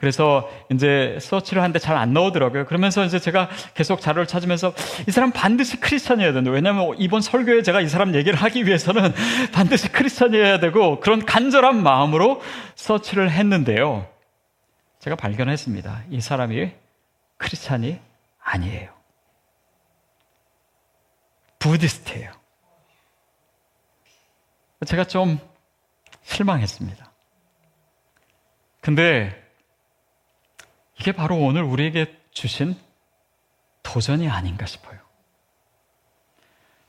그래서 0.02 0.50
이제 0.68 1.16
서치를 1.20 1.62
하는데 1.62 1.78
잘 1.78 1.96
안 1.96 2.12
나오더라고요. 2.12 2.64
그러면서 2.66 3.04
이제 3.04 3.20
제가 3.20 3.48
계속 3.74 4.00
자료를 4.00 4.26
찾으면서 4.26 4.74
이 5.06 5.12
사람 5.12 5.30
반드시 5.30 5.78
크리스천이어야 5.78 6.32
된다. 6.32 6.50
왜냐하면 6.50 6.96
이번 6.98 7.20
설교에 7.20 7.62
제가 7.62 7.80
이 7.80 7.88
사람 7.88 8.16
얘기를 8.16 8.36
하기 8.36 8.66
위해서는 8.66 9.12
반드시 9.54 9.92
크리스천이어야 9.92 10.58
되고 10.58 10.98
그런 10.98 11.24
간절한 11.24 11.80
마음으로 11.80 12.42
서치를 12.74 13.30
했는데요. 13.30 14.08
제가 14.98 15.14
발견했습니다. 15.14 16.04
이 16.10 16.20
사람이 16.20 16.72
크리스찬이 17.36 18.00
아니에요. 18.42 18.90
부디스트예요. 21.60 22.32
제가 24.84 25.04
좀 25.04 25.38
실망했습니다. 26.24 27.12
근데 28.80 29.41
이게 30.98 31.12
바로 31.12 31.36
오늘 31.36 31.62
우리에게 31.62 32.16
주신 32.32 32.76
도전이 33.82 34.28
아닌가 34.28 34.66
싶어요. 34.66 34.98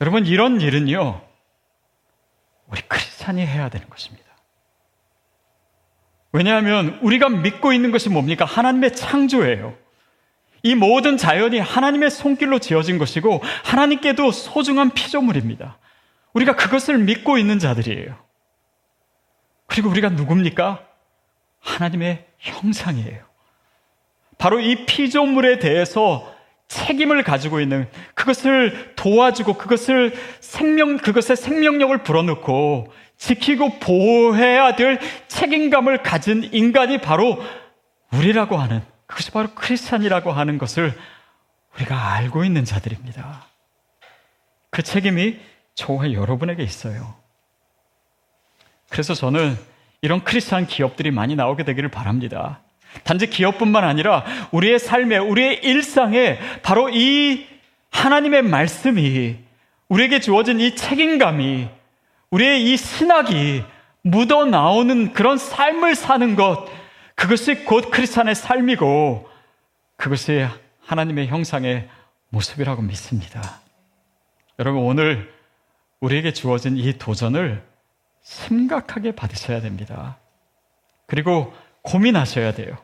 여러분, 0.01 0.25
이런 0.25 0.61
일은요, 0.61 1.21
우리 2.67 2.81
크리스찬이 2.81 3.45
해야 3.45 3.69
되는 3.69 3.89
것입니다. 3.89 4.23
왜냐하면 6.31 6.99
우리가 7.01 7.29
믿고 7.29 7.73
있는 7.73 7.91
것이 7.91 8.09
뭡니까? 8.09 8.43
하나님의 8.45 8.95
창조예요. 8.95 9.77
이 10.63 10.75
모든 10.75 11.17
자연이 11.17 11.59
하나님의 11.59 12.09
손길로 12.09 12.59
지어진 12.59 12.97
것이고 12.97 13.41
하나님께도 13.65 14.31
소중한 14.31 14.91
피조물입니다. 14.91 15.77
우리가 16.33 16.55
그것을 16.55 16.97
믿고 16.97 17.37
있는 17.37 17.59
자들이에요. 17.59 18.17
그리고 19.67 19.89
우리가 19.89 20.09
누굽니까? 20.09 20.87
하나님의 21.59 22.25
형상이에요. 22.39 23.32
바로 24.37 24.59
이 24.59 24.85
피조물에 24.85 25.59
대해서 25.59 26.33
책임을 26.67 27.23
가지고 27.23 27.59
있는 27.59 27.87
그것을 28.15 28.93
도와주고 28.95 29.55
그것을 29.55 30.13
생명 30.39 30.97
그것의 30.97 31.37
생명력을 31.37 31.95
불어넣고 32.03 32.91
지키고 33.17 33.79
보호해야 33.79 34.75
될 34.75 34.99
책임감을 35.27 36.03
가진 36.03 36.49
인간이 36.51 36.99
바로 36.99 37.41
우리라고 38.11 38.57
하는 38.57 38.81
그것이 39.05 39.31
바로 39.31 39.49
크리스찬이라고 39.53 40.31
하는 40.31 40.57
것을 40.57 40.93
우리가 41.75 42.13
알고 42.13 42.43
있는 42.43 42.65
자들입니다. 42.65 43.45
그 44.69 44.81
책임이 44.81 45.39
저와 45.75 46.13
여러분에게 46.13 46.63
있어요. 46.63 47.15
그래서 48.89 49.13
저는 49.13 49.57
이런 50.01 50.23
크리스찬 50.23 50.67
기업들이 50.67 51.11
많이 51.11 51.35
나오게 51.35 51.63
되기를 51.63 51.89
바랍니다. 51.89 52.61
단지 53.03 53.27
기업뿐만 53.27 53.83
아니라 53.83 54.23
우리의 54.51 54.79
삶에, 54.79 55.17
우리의 55.17 55.61
일상에 55.63 56.39
바로 56.61 56.89
이 56.89 57.45
하나님의 57.91 58.43
말씀이 58.43 59.37
우리에게 59.87 60.19
주어진 60.19 60.59
이 60.59 60.75
책임감이 60.75 61.67
우리의 62.31 62.63
이 62.63 62.77
신학이 62.77 63.63
묻어 64.01 64.45
나오는 64.45 65.13
그런 65.13 65.37
삶을 65.37 65.95
사는 65.95 66.35
것, 66.35 66.67
그것이 67.15 67.63
곧 67.63 67.91
크리스찬의 67.91 68.35
삶이고 68.35 69.29
그것이 69.95 70.45
하나님의 70.85 71.27
형상의 71.27 71.87
모습이라고 72.29 72.81
믿습니다. 72.81 73.61
여러분, 74.59 74.81
오늘 74.81 75.31
우리에게 75.99 76.33
주어진 76.33 76.75
이 76.75 76.97
도전을 76.97 77.63
심각하게 78.23 79.13
받으셔야 79.13 79.61
됩니다. 79.61 80.17
그리고 81.05 81.53
고민하셔야 81.83 82.53
돼요. 82.53 82.75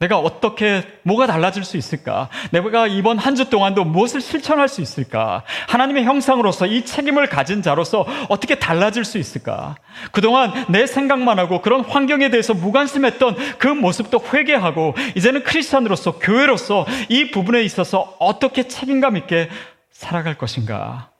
내가 0.00 0.16
어떻게, 0.18 0.84
뭐가 1.02 1.26
달라질 1.26 1.64
수 1.64 1.76
있을까? 1.76 2.28
내가 2.52 2.86
이번 2.86 3.18
한 3.18 3.34
주 3.34 3.50
동안도 3.50 3.84
무엇을 3.84 4.20
실천할 4.20 4.68
수 4.68 4.80
있을까? 4.80 5.42
하나님의 5.68 6.04
형상으로서 6.04 6.66
이 6.66 6.84
책임을 6.84 7.28
가진 7.28 7.62
자로서 7.62 8.06
어떻게 8.28 8.60
달라질 8.60 9.04
수 9.04 9.18
있을까? 9.18 9.74
그동안 10.12 10.52
내 10.68 10.86
생각만 10.86 11.40
하고 11.40 11.62
그런 11.62 11.84
환경에 11.84 12.30
대해서 12.30 12.54
무관심했던 12.54 13.58
그 13.58 13.66
모습도 13.66 14.22
회개하고 14.32 14.94
이제는 15.16 15.42
크리스찬으로서 15.42 16.20
교회로서 16.20 16.86
이 17.08 17.32
부분에 17.32 17.62
있어서 17.62 18.14
어떻게 18.20 18.68
책임감 18.68 19.16
있게 19.16 19.48
살아갈 19.90 20.38
것인가? 20.38 21.10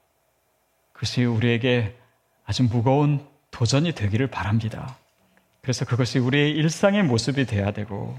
그것이 0.92 1.24
우리에게 1.24 1.96
아주 2.46 2.62
무거운 2.62 3.26
도전이 3.50 3.92
되기를 3.92 4.28
바랍니다. 4.28 4.94
그래서 5.68 5.84
그것이 5.84 6.18
우리의 6.18 6.52
일상의 6.52 7.02
모습이 7.02 7.44
돼야 7.44 7.72
되고 7.72 8.18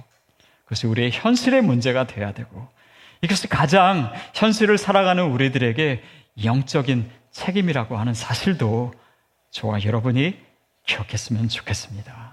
그것이 0.65 0.85
우리의 0.85 1.09
현실의 1.11 1.63
문제가 1.63 2.05
돼야 2.05 2.31
되고 2.31 2.67
이것이 3.23 3.47
가장 3.47 4.13
현실을 4.35 4.77
살아가는 4.77 5.23
우리들에게 5.23 6.03
영적인 6.43 7.09
책임이라고 7.31 7.97
하는 7.97 8.13
사실도 8.13 8.93
저와 9.49 9.83
여러분이 9.83 10.37
기억했으면 10.85 11.49
좋겠습니다. 11.49 12.28